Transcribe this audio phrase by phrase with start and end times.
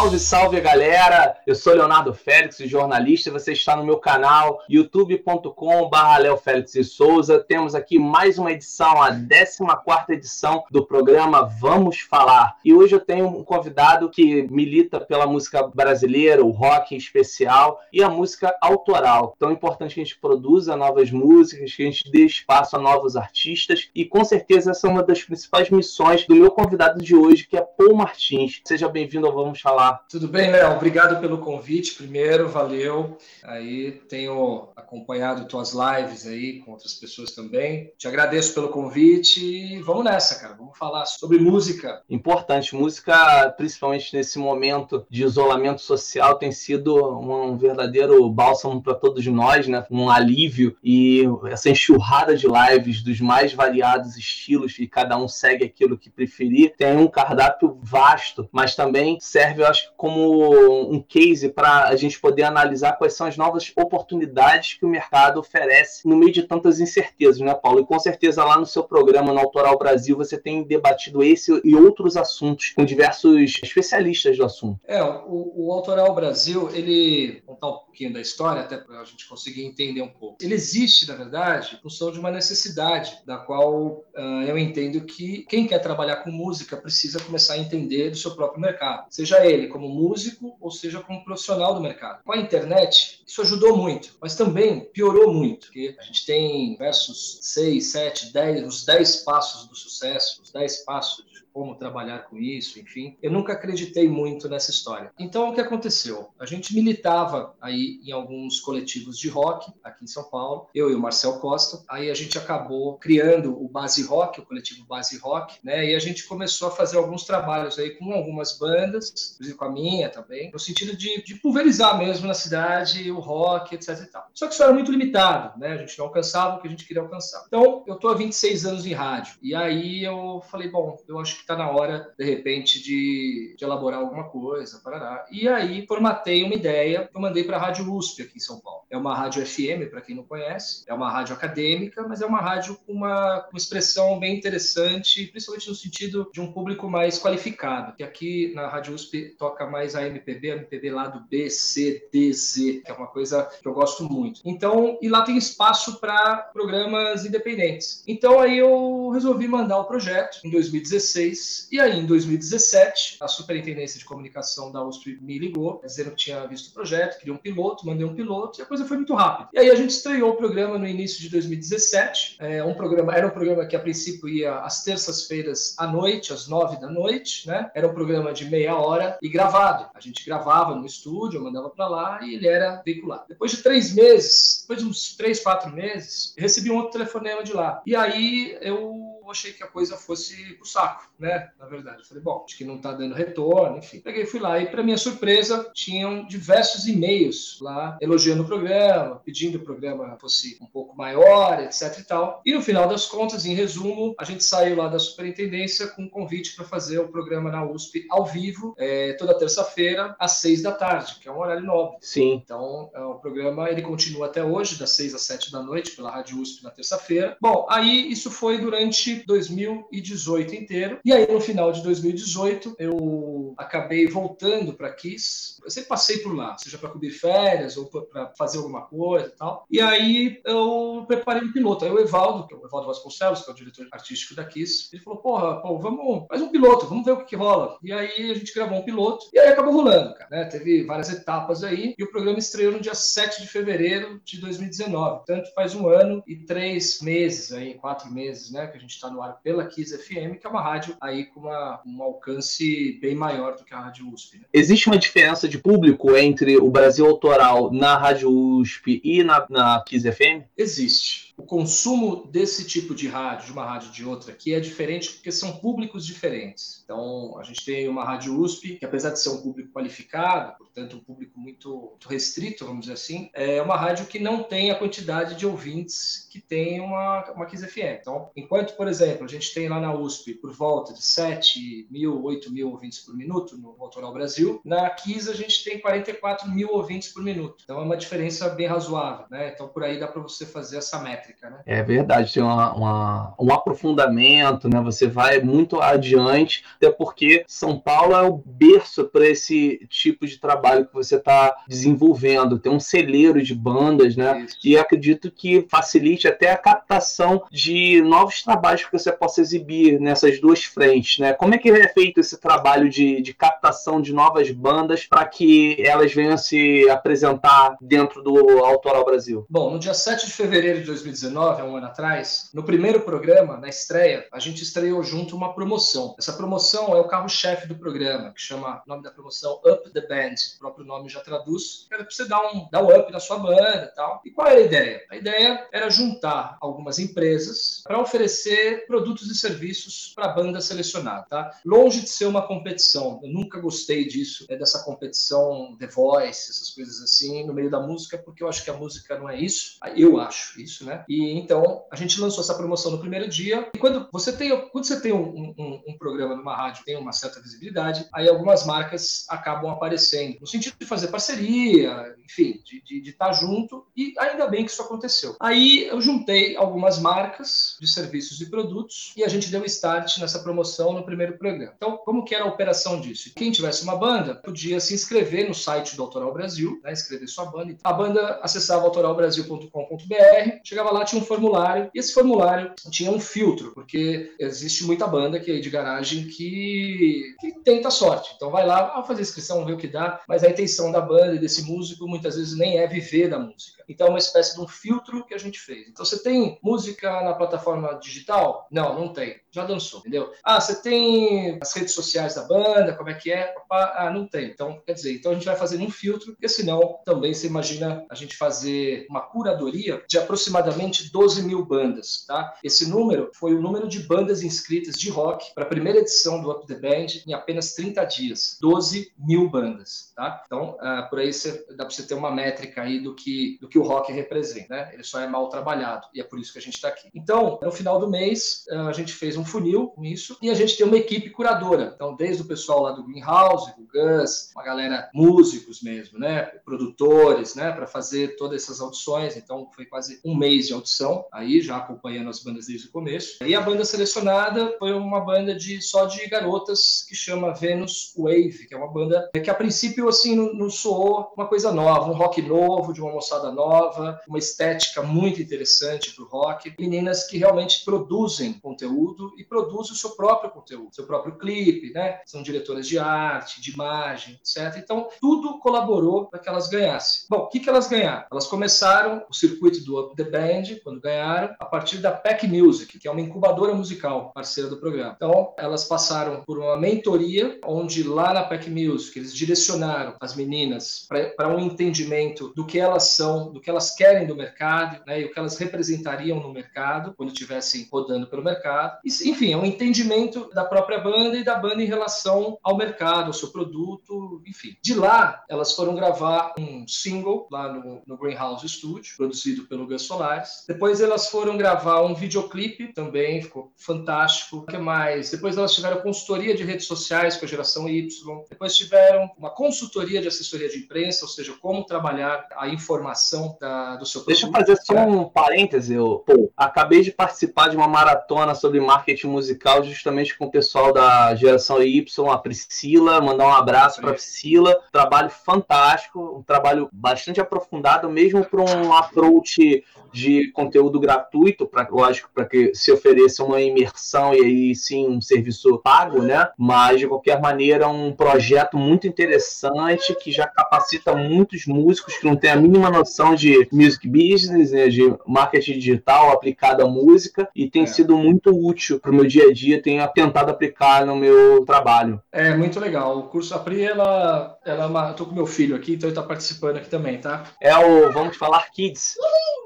[0.00, 1.36] Salve, salve galera!
[1.46, 7.38] Eu sou Leonardo Félix, jornalista, você está no meu canal youtube.com.br Léo Félix e Souza.
[7.38, 12.56] Temos aqui mais uma edição, a 14 edição do programa Vamos Falar.
[12.64, 17.78] E hoje eu tenho um convidado que milita pela música brasileira, o rock em especial
[17.92, 19.34] e a música autoral.
[19.36, 22.78] Então é importante que a gente produza novas músicas, que a gente dê espaço a
[22.78, 27.14] novos artistas e com certeza essa é uma das principais missões do meu convidado de
[27.14, 28.62] hoje, que é Paul Martins.
[28.64, 29.89] Seja bem-vindo ao Vamos Falar.
[30.08, 30.72] Tudo bem, Léo?
[30.72, 33.18] Obrigado pelo convite primeiro, valeu.
[33.42, 37.92] Aí tenho acompanhado tuas lives aí com outras pessoas também.
[37.96, 40.54] Te agradeço pelo convite e vamos nessa, cara.
[40.54, 42.02] Vamos falar sobre música.
[42.08, 49.24] Importante, música, principalmente nesse momento de isolamento social, tem sido um verdadeiro bálsamo para todos
[49.26, 49.84] nós, né?
[49.90, 55.64] Um alívio e essa enxurrada de lives dos mais variados estilos e cada um segue
[55.64, 56.74] aquilo que preferir.
[56.76, 62.20] Tem um cardápio vasto, mas também serve, eu acho, como um case para a gente
[62.20, 66.80] poder analisar quais são as novas oportunidades que o mercado oferece no meio de tantas
[66.80, 67.80] incertezas, né, Paulo?
[67.80, 71.74] E com certeza lá no seu programa no Autoral Brasil você tem debatido esse e
[71.74, 74.80] outros assuntos com diversos especialistas do assunto.
[74.86, 79.28] É, o, o Autoral Brasil, ele contar um pouquinho da história até para a gente
[79.28, 80.38] conseguir entender um pouco.
[80.40, 85.44] Ele existe, na verdade, em função de uma necessidade da qual uh, eu entendo que
[85.44, 89.68] quem quer trabalhar com música precisa começar a entender do seu próprio mercado, seja ele
[89.68, 92.22] como músico ou seja como profissional do mercado.
[92.24, 97.38] Com a internet, isso ajudou muito, mas também piorou muito, porque a gente tem versos
[97.42, 102.78] 6, 7, 10, os 10 passos do sucesso, os 10 passos como trabalhar com isso,
[102.78, 103.16] enfim.
[103.22, 105.12] Eu nunca acreditei muito nessa história.
[105.18, 106.30] Então, o que aconteceu?
[106.38, 110.94] A gente militava aí em alguns coletivos de rock aqui em São Paulo, eu e
[110.94, 111.82] o Marcel Costa.
[111.88, 115.90] Aí a gente acabou criando o Base Rock, o coletivo Base Rock, né?
[115.90, 119.72] E a gente começou a fazer alguns trabalhos aí com algumas bandas, inclusive com a
[119.72, 124.26] minha também, no sentido de, de pulverizar mesmo na cidade o rock, etc e tal.
[124.34, 125.72] Só que isso era muito limitado, né?
[125.72, 127.44] A gente não alcançava o que a gente queria alcançar.
[127.46, 129.34] Então, eu tô há 26 anos em rádio.
[129.42, 133.64] E aí eu falei, bom, eu acho que está na hora, de repente, de, de,
[133.64, 134.80] elaborar alguma coisa.
[134.84, 135.26] Parará.
[135.30, 138.60] E aí formatei uma ideia que eu mandei para a Rádio USP aqui em São
[138.60, 138.82] Paulo.
[138.90, 142.40] É uma rádio FM, para quem não conhece, é uma rádio acadêmica, mas é uma
[142.40, 147.94] rádio com uma, uma expressão bem interessante, principalmente no sentido de um público mais qualificado.
[147.96, 152.08] Que aqui na Rádio USP toca mais a MPB, a MPB lá do B, C,
[152.12, 154.40] D, Z, que é uma coisa que eu gosto muito.
[154.44, 158.02] Então, e lá tem espaço para programas independentes.
[158.06, 161.68] Então aí eu resolvi mandar o projeto em 2016 2016.
[161.70, 166.46] E aí, em 2017, a Superintendência de Comunicação da USP me ligou, dizendo que tinha
[166.46, 169.48] visto o projeto, queria um piloto, mandei um piloto, e a coisa foi muito rápida.
[169.52, 172.36] E aí a gente estreou o programa no início de 2017.
[172.40, 176.48] É, um programa, era um programa que a princípio ia às terças-feiras à noite, às
[176.48, 177.70] nove da noite, né?
[177.74, 179.88] Era um programa de meia hora e gravado.
[179.94, 183.24] A gente gravava no estúdio, mandava para lá e ele era veiculado.
[183.28, 187.52] Depois de três meses, depois de uns três, quatro meses, recebi um outro telefonema de
[187.52, 187.82] lá.
[187.86, 191.50] E aí eu achei que a coisa fosse pro saco, né?
[191.58, 192.00] Na verdade.
[192.00, 194.00] Eu falei, bom, acho que não tá dando retorno, enfim.
[194.00, 199.58] Peguei, fui lá e, para minha surpresa, tinham diversos e-mails lá elogiando o programa, pedindo
[199.58, 202.42] que o programa fosse um pouco maior, etc e tal.
[202.44, 206.08] E no final das contas, em resumo, a gente saiu lá da superintendência com um
[206.08, 210.72] convite para fazer o programa na USP ao vivo, é, toda terça-feira, às seis da
[210.72, 211.98] tarde, que é um horário nobre.
[212.00, 212.40] Sim.
[212.44, 216.10] Então, é, o programa ele continua até hoje, das seis às sete da noite, pela
[216.10, 217.36] Rádio USP na terça-feira.
[217.40, 220.98] Bom, aí isso foi durante 2018 inteiro.
[221.04, 225.56] E aí, no final de 2018, eu acabei voltando para Kiss.
[225.62, 229.30] Eu sempre passei por lá, seja para cobrir férias ou para fazer alguma coisa e
[229.30, 229.66] tal.
[229.70, 231.84] E aí eu preparei um piloto.
[231.84, 234.88] Aí o Evaldo, que é o Evaldo Vasconcelos, que é o diretor artístico da Kiss,
[234.92, 237.78] ele falou: Porra, pô, vamos, faz um piloto, vamos ver o que, que rola.
[237.82, 240.28] E aí a gente gravou um piloto e aí acabou rolando, cara.
[240.30, 240.44] Né?
[240.44, 245.16] Teve várias etapas aí e o programa estreou no dia 7 de fevereiro de 2019.
[245.16, 249.09] Portanto, faz um ano e três meses aí, quatro meses, né, que a gente está
[249.10, 253.14] no ar pela Kiss FM, que é uma rádio aí com uma, um alcance bem
[253.14, 254.38] maior do que a Rádio USP.
[254.38, 254.44] Né?
[254.52, 259.82] Existe uma diferença de público entre o Brasil Autoral na Rádio USP e na, na
[259.86, 260.44] Kiss FM?
[260.56, 265.10] Existe o consumo desse tipo de rádio, de uma rádio de outra, que é diferente
[265.10, 266.82] porque são públicos diferentes.
[266.84, 270.96] Então, a gente tem uma rádio USP, que apesar de ser um público qualificado, portanto,
[270.96, 274.74] um público muito, muito restrito, vamos dizer assim, é uma rádio que não tem a
[274.74, 278.00] quantidade de ouvintes que tem uma, uma Kiss FM.
[278.00, 282.22] Então, enquanto, por exemplo, a gente tem lá na USP por volta de 7 mil,
[282.22, 286.70] 8 mil ouvintes por minuto no Autoral Brasil, na Kiss a gente tem 44 mil
[286.70, 287.62] ouvintes por minuto.
[287.64, 289.50] Então, é uma diferença bem razoável, né?
[289.54, 291.29] Então, por aí dá para você fazer essa métrica.
[291.42, 291.58] Né?
[291.66, 294.80] É verdade, tem uma, uma, um aprofundamento, né?
[294.80, 300.38] Você vai muito adiante, até porque São Paulo é o berço para esse tipo de
[300.38, 302.58] trabalho que você está desenvolvendo.
[302.58, 304.40] Tem um celeiro de bandas, né?
[304.42, 304.58] Isso.
[304.64, 310.40] E acredito que facilite até a captação de novos trabalhos que você possa exibir nessas
[310.40, 311.32] duas frentes, né?
[311.32, 315.76] Como é que é feito esse trabalho de, de captação de novas bandas para que
[315.80, 319.46] elas venham se apresentar dentro do Autoral Brasil?
[319.48, 323.56] Bom, no dia 7 de fevereiro de 2019, há um ano atrás, no primeiro programa,
[323.56, 326.14] na estreia, a gente estreou junto uma promoção.
[326.18, 330.00] Essa promoção é o carro-chefe do programa, que chama, o nome da promoção Up the
[330.06, 333.20] Band, o próprio nome já traduz, era para você dar um, dar um up na
[333.20, 334.20] sua banda e tal.
[334.24, 335.06] E qual era a ideia?
[335.10, 341.26] A ideia era juntar algumas empresas para oferecer produtos e serviços para a banda selecionada,
[341.28, 341.50] tá?
[341.64, 346.70] Longe de ser uma competição, eu nunca gostei disso, né, dessa competição The Voice, essas
[346.70, 349.78] coisas assim, no meio da música, porque eu acho que a música não é isso,
[349.96, 351.04] eu acho isso, né?
[351.10, 354.84] E então a gente lançou essa promoção no primeiro dia, e quando você tem, quando
[354.84, 359.26] você tem um, um, um programa numa rádio, tem uma certa visibilidade, aí algumas marcas
[359.28, 364.64] acabam aparecendo, no sentido de fazer parceria, enfim, de estar tá junto, e ainda bem
[364.64, 365.34] que isso aconteceu.
[365.40, 370.38] Aí eu juntei algumas marcas de serviços e produtos, e a gente deu start nessa
[370.38, 371.72] promoção no primeiro programa.
[371.76, 373.32] Então, como que era a operação disso?
[373.34, 377.46] Quem tivesse uma banda podia se inscrever no site do Autoral Brasil, né, inscrever sua
[377.46, 377.76] banda.
[377.82, 383.72] A banda acessava autoralbrasil.com.br, chegava lá, tinha um formulário, e esse formulário tinha um filtro,
[383.72, 388.32] porque existe muita banda que é de garagem que, que tenta sorte.
[388.36, 391.34] Então vai lá, vai fazer inscrição, ver o que dá, mas a intenção da banda
[391.34, 393.82] e desse músico muitas vezes nem é viver da música.
[393.88, 395.88] Então é uma espécie de um filtro que a gente fez.
[395.88, 398.68] Então você tem música na plataforma digital?
[398.70, 399.40] Não, não tem.
[399.50, 400.30] Já dançou, entendeu?
[400.44, 403.52] Ah, você tem as redes sociais da banda, como é que é?
[403.70, 404.46] Ah, não tem.
[404.46, 408.04] Então, quer dizer, então a gente vai fazer um filtro, porque senão também você imagina
[408.08, 410.79] a gente fazer uma curadoria de aproximadamente
[411.12, 412.54] 12 mil bandas, tá?
[412.62, 416.50] Esse número foi o número de bandas inscritas de rock para a primeira edição do
[416.50, 418.56] Up the Band em apenas 30 dias.
[418.60, 420.42] 12 mil bandas, tá?
[420.46, 423.68] Então, uh, por aí você, dá para você ter uma métrica aí do que, do
[423.68, 424.90] que o rock representa, né?
[424.92, 427.08] Ele só é mal trabalhado e é por isso que a gente está aqui.
[427.14, 430.54] Então, no final do mês, uh, a gente fez um funil com isso e a
[430.54, 431.92] gente tem uma equipe curadora.
[431.94, 436.42] Então, desde o pessoal lá do Greenhouse, do Gus, uma galera músicos mesmo, né?
[436.64, 437.72] Produtores, né?
[437.72, 439.36] Para fazer todas essas audições.
[439.36, 443.44] Então, foi quase um mês de audição aí, já acompanhando as bandas desde o começo.
[443.44, 448.66] E a banda selecionada foi uma banda de só de garotas que chama Venus Wave,
[448.68, 452.40] que é uma banda que a princípio assim não soou uma coisa nova, um rock
[452.42, 456.74] novo, de uma moçada nova, uma estética muito interessante para o rock.
[456.78, 462.20] Meninas que realmente produzem conteúdo e produzem o seu próprio conteúdo, seu próprio clipe, né?
[462.26, 464.78] São diretoras de arte, de imagem, etc.
[464.78, 467.22] Então, tudo colaborou para que elas ganhassem.
[467.28, 468.26] Bom, o que, que elas ganharam?
[468.30, 472.98] Elas começaram o circuito do Up the Band, quando ganharam, a partir da Pack Music,
[472.98, 475.14] que é uma incubadora musical parceira do programa.
[475.16, 481.06] Então, elas passaram por uma mentoria, onde lá na Pack Music eles direcionaram as meninas
[481.36, 485.24] para um entendimento do que elas são, do que elas querem do mercado, né, e
[485.24, 488.98] o que elas representariam no mercado quando estivessem rodando pelo mercado.
[489.04, 493.26] E, enfim, é um entendimento da própria banda e da banda em relação ao mercado,
[493.26, 494.76] ao seu produto, enfim.
[494.82, 500.02] De lá, elas foram gravar um single lá no, no Greenhouse Studio, produzido pelo Gus
[500.02, 500.49] Solares.
[500.66, 504.58] Depois elas foram gravar um videoclipe, também ficou fantástico.
[504.58, 505.30] O que mais?
[505.30, 508.08] Depois elas tiveram consultoria de redes sociais com a geração Y.
[508.48, 513.96] Depois tiveram uma consultoria de assessoria de imprensa, ou seja, como trabalhar a informação da,
[513.96, 514.28] do seu produto.
[514.28, 515.94] Deixa eu fazer só um parêntese.
[515.94, 520.92] Eu, pô, acabei de participar de uma maratona sobre marketing musical justamente com o pessoal
[520.92, 523.20] da geração Y, a Priscila.
[523.20, 524.80] Mandar um abraço para Priscila.
[524.92, 532.30] Trabalho fantástico, um trabalho bastante aprofundado, mesmo para um approach de conteúdo gratuito, pra, lógico,
[532.34, 536.48] para que se ofereça uma imersão e aí sim um serviço pago, né?
[536.58, 542.36] Mas de qualquer maneira, um projeto muito interessante que já capacita muitos músicos que não
[542.36, 544.88] têm a mínima noção de music business, né?
[544.88, 547.86] de marketing digital aplicado à música e tem é.
[547.86, 552.20] sido muito útil para o meu dia a dia, tenho tentado aplicar no meu trabalho.
[552.32, 553.18] É muito legal.
[553.18, 556.16] O curso Apri, ela, ela é uma, eu tô com meu filho aqui, então ele
[556.16, 557.44] está participando aqui também, tá?
[557.60, 559.14] É o Vamos Falar Kids.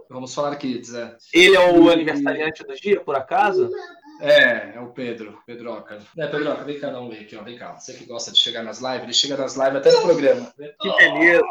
[0.08, 1.16] Vamos falar Kids, é.
[1.32, 3.70] Ele é o aniversariante do dia, por acaso?
[4.20, 5.98] É, é o Pedro, Pedroca.
[6.16, 7.74] É, Pedroca, vem cá, vem aqui, ó, vem cá.
[7.74, 10.52] Você que gosta de chegar nas lives, ele chega nas lives até no programa.
[10.80, 11.44] Que beleza.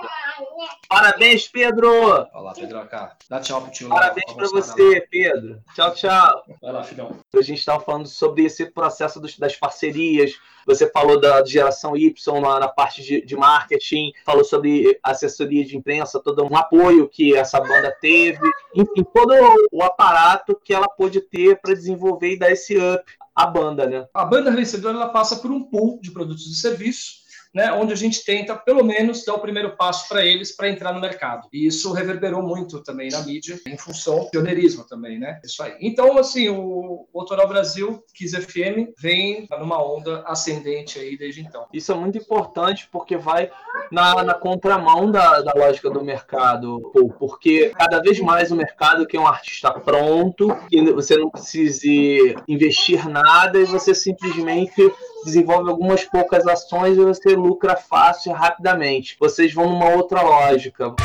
[0.88, 1.90] Parabéns, Pedro!
[1.90, 3.16] Olha lá, Pedro, cá.
[3.30, 5.62] Dá tchau pro tio Parabéns para você, Pedro.
[5.74, 6.44] Tchau, tchau.
[6.62, 7.16] Vai lá, filhão.
[7.34, 10.34] A gente estava falando sobre esse processo dos, das parcerias.
[10.66, 15.76] Você falou da geração Y na, na parte de, de, marketing, falou sobre assessoria de
[15.76, 19.34] imprensa, todo um apoio que essa banda teve, enfim, todo
[19.72, 23.04] o aparato que ela pôde ter para desenvolver e dar esse up
[23.36, 24.08] à banda, né?
[24.14, 27.23] A banda vencedora ela passa por um pool de produtos e serviços
[27.54, 30.94] né, onde a gente tenta, pelo menos, dar o primeiro passo para eles para entrar
[30.94, 31.48] no mercado.
[31.54, 35.40] E isso reverberou muito também na mídia, em função do pioneirismo também, né?
[35.44, 35.76] Isso aí.
[35.80, 41.68] Então, assim, o, Autoral Brasil, Kiss FM, vem numa onda ascendente aí desde então.
[41.72, 43.52] Isso é muito importante porque vai
[43.92, 46.82] na, na contramão da, da lógica do mercado,
[47.20, 53.08] porque cada vez mais o mercado quer um artista pronto, que você não precise investir
[53.08, 54.92] nada e você simplesmente
[55.24, 59.18] desenvolve algumas poucas ações e você lucra fácil e rapidamente.
[59.20, 60.96] Vocês vão numa outra lógica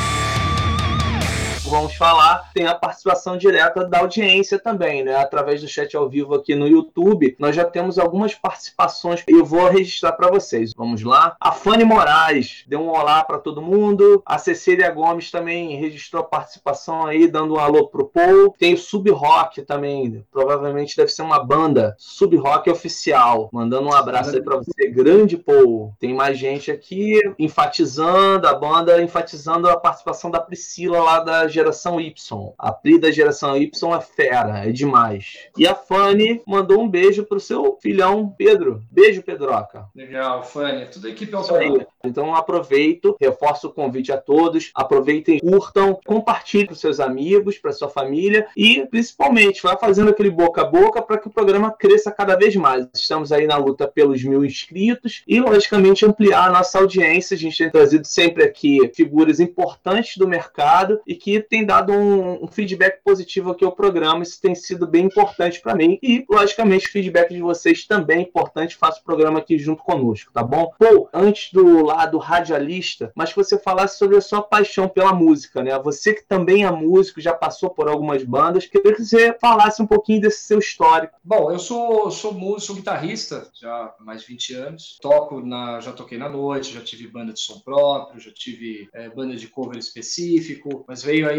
[1.68, 5.16] vamos falar, tem a participação direta da audiência também, né?
[5.16, 9.44] Através do chat ao vivo aqui no YouTube, nós já temos algumas participações e eu
[9.44, 10.72] vou registrar para vocês.
[10.76, 11.36] Vamos lá.
[11.38, 14.22] A Fanny Moraes deu um olá para todo mundo.
[14.24, 18.54] A Cecília Gomes também registrou a participação aí, dando um alô pro Paul.
[18.58, 23.50] Tem o Sub Rock também, provavelmente deve ser uma banda Sub Rock oficial.
[23.52, 25.92] Mandando um abraço aí para você, grande Paul.
[26.00, 32.00] Tem mais gente aqui enfatizando a banda, enfatizando a participação da Priscila lá da geração
[32.00, 32.54] Y.
[32.58, 35.48] A Pri da geração Y é fera, é demais.
[35.56, 38.82] E a Fanny mandou um beijo pro seu filhão Pedro.
[38.90, 39.86] Beijo, Pedroca.
[39.94, 40.86] Legal, Fanny.
[40.86, 41.86] Tudo equipe autoral.
[42.04, 44.70] Então aproveito, reforço o convite a todos.
[44.74, 50.62] Aproveitem, curtam, compartilhem com seus amigos, para sua família e principalmente vá fazendo aquele boca
[50.62, 52.86] a boca para que o programa cresça cada vez mais.
[52.94, 57.34] Estamos aí na luta pelos mil inscritos e, logicamente, ampliar a nossa audiência.
[57.34, 62.44] A gente tem trazido sempre aqui figuras importantes do mercado e que tem dado um,
[62.44, 64.22] um, feedback positivo aqui ao programa.
[64.22, 65.98] Isso tem sido bem importante para mim.
[66.02, 68.76] E, logicamente, o feedback de vocês também é importante.
[68.76, 70.72] Faço o programa aqui junto conosco, tá bom?
[70.78, 75.62] Pô, antes do lado radialista, mas que você falasse sobre a sua paixão pela música,
[75.62, 75.78] né?
[75.78, 79.86] Você que também é músico, já passou por algumas bandas, queria que você falasse um
[79.86, 81.18] pouquinho desse seu histórico.
[81.24, 84.98] Bom, eu sou, sou músico, sou guitarrista já há mais de 20 anos.
[85.00, 89.08] Toco na, já toquei na noite, já tive banda de som próprio, já tive é,
[89.08, 91.37] banda de cover específico, mas veio aí,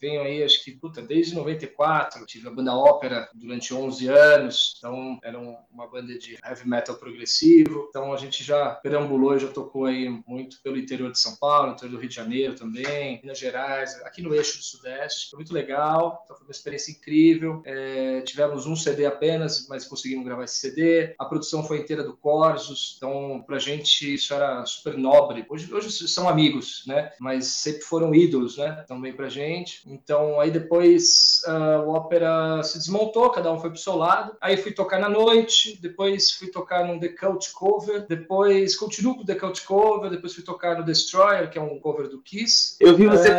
[0.00, 5.18] venho aí, acho que, puta, desde 94, tive a banda ópera durante 11 anos, então
[5.22, 10.08] era uma banda de heavy metal progressivo, então a gente já perambulou, já tocou aí
[10.26, 14.20] muito pelo interior de São Paulo, interior do Rio de Janeiro também, Minas Gerais, aqui
[14.20, 18.76] no eixo do Sudeste, foi muito legal, então foi uma experiência incrível, é, tivemos um
[18.76, 23.58] CD apenas, mas conseguimos gravar esse CD, a produção foi inteira do Corsos, então pra
[23.58, 28.84] gente isso era super nobre, hoje, hoje são amigos, né, mas sempre foram ídolos, né,
[28.86, 29.82] também também pra gente.
[29.86, 34.36] Então, aí depois uh, o ópera se desmontou, cada um foi pro seu lado.
[34.40, 39.22] Aí fui tocar na noite, depois fui tocar no The Cult Cover, depois continuo com
[39.22, 42.76] o The Cult Cover, depois fui tocar no Destroyer, que é um cover do Kiss.
[42.80, 43.36] Eu vi você é...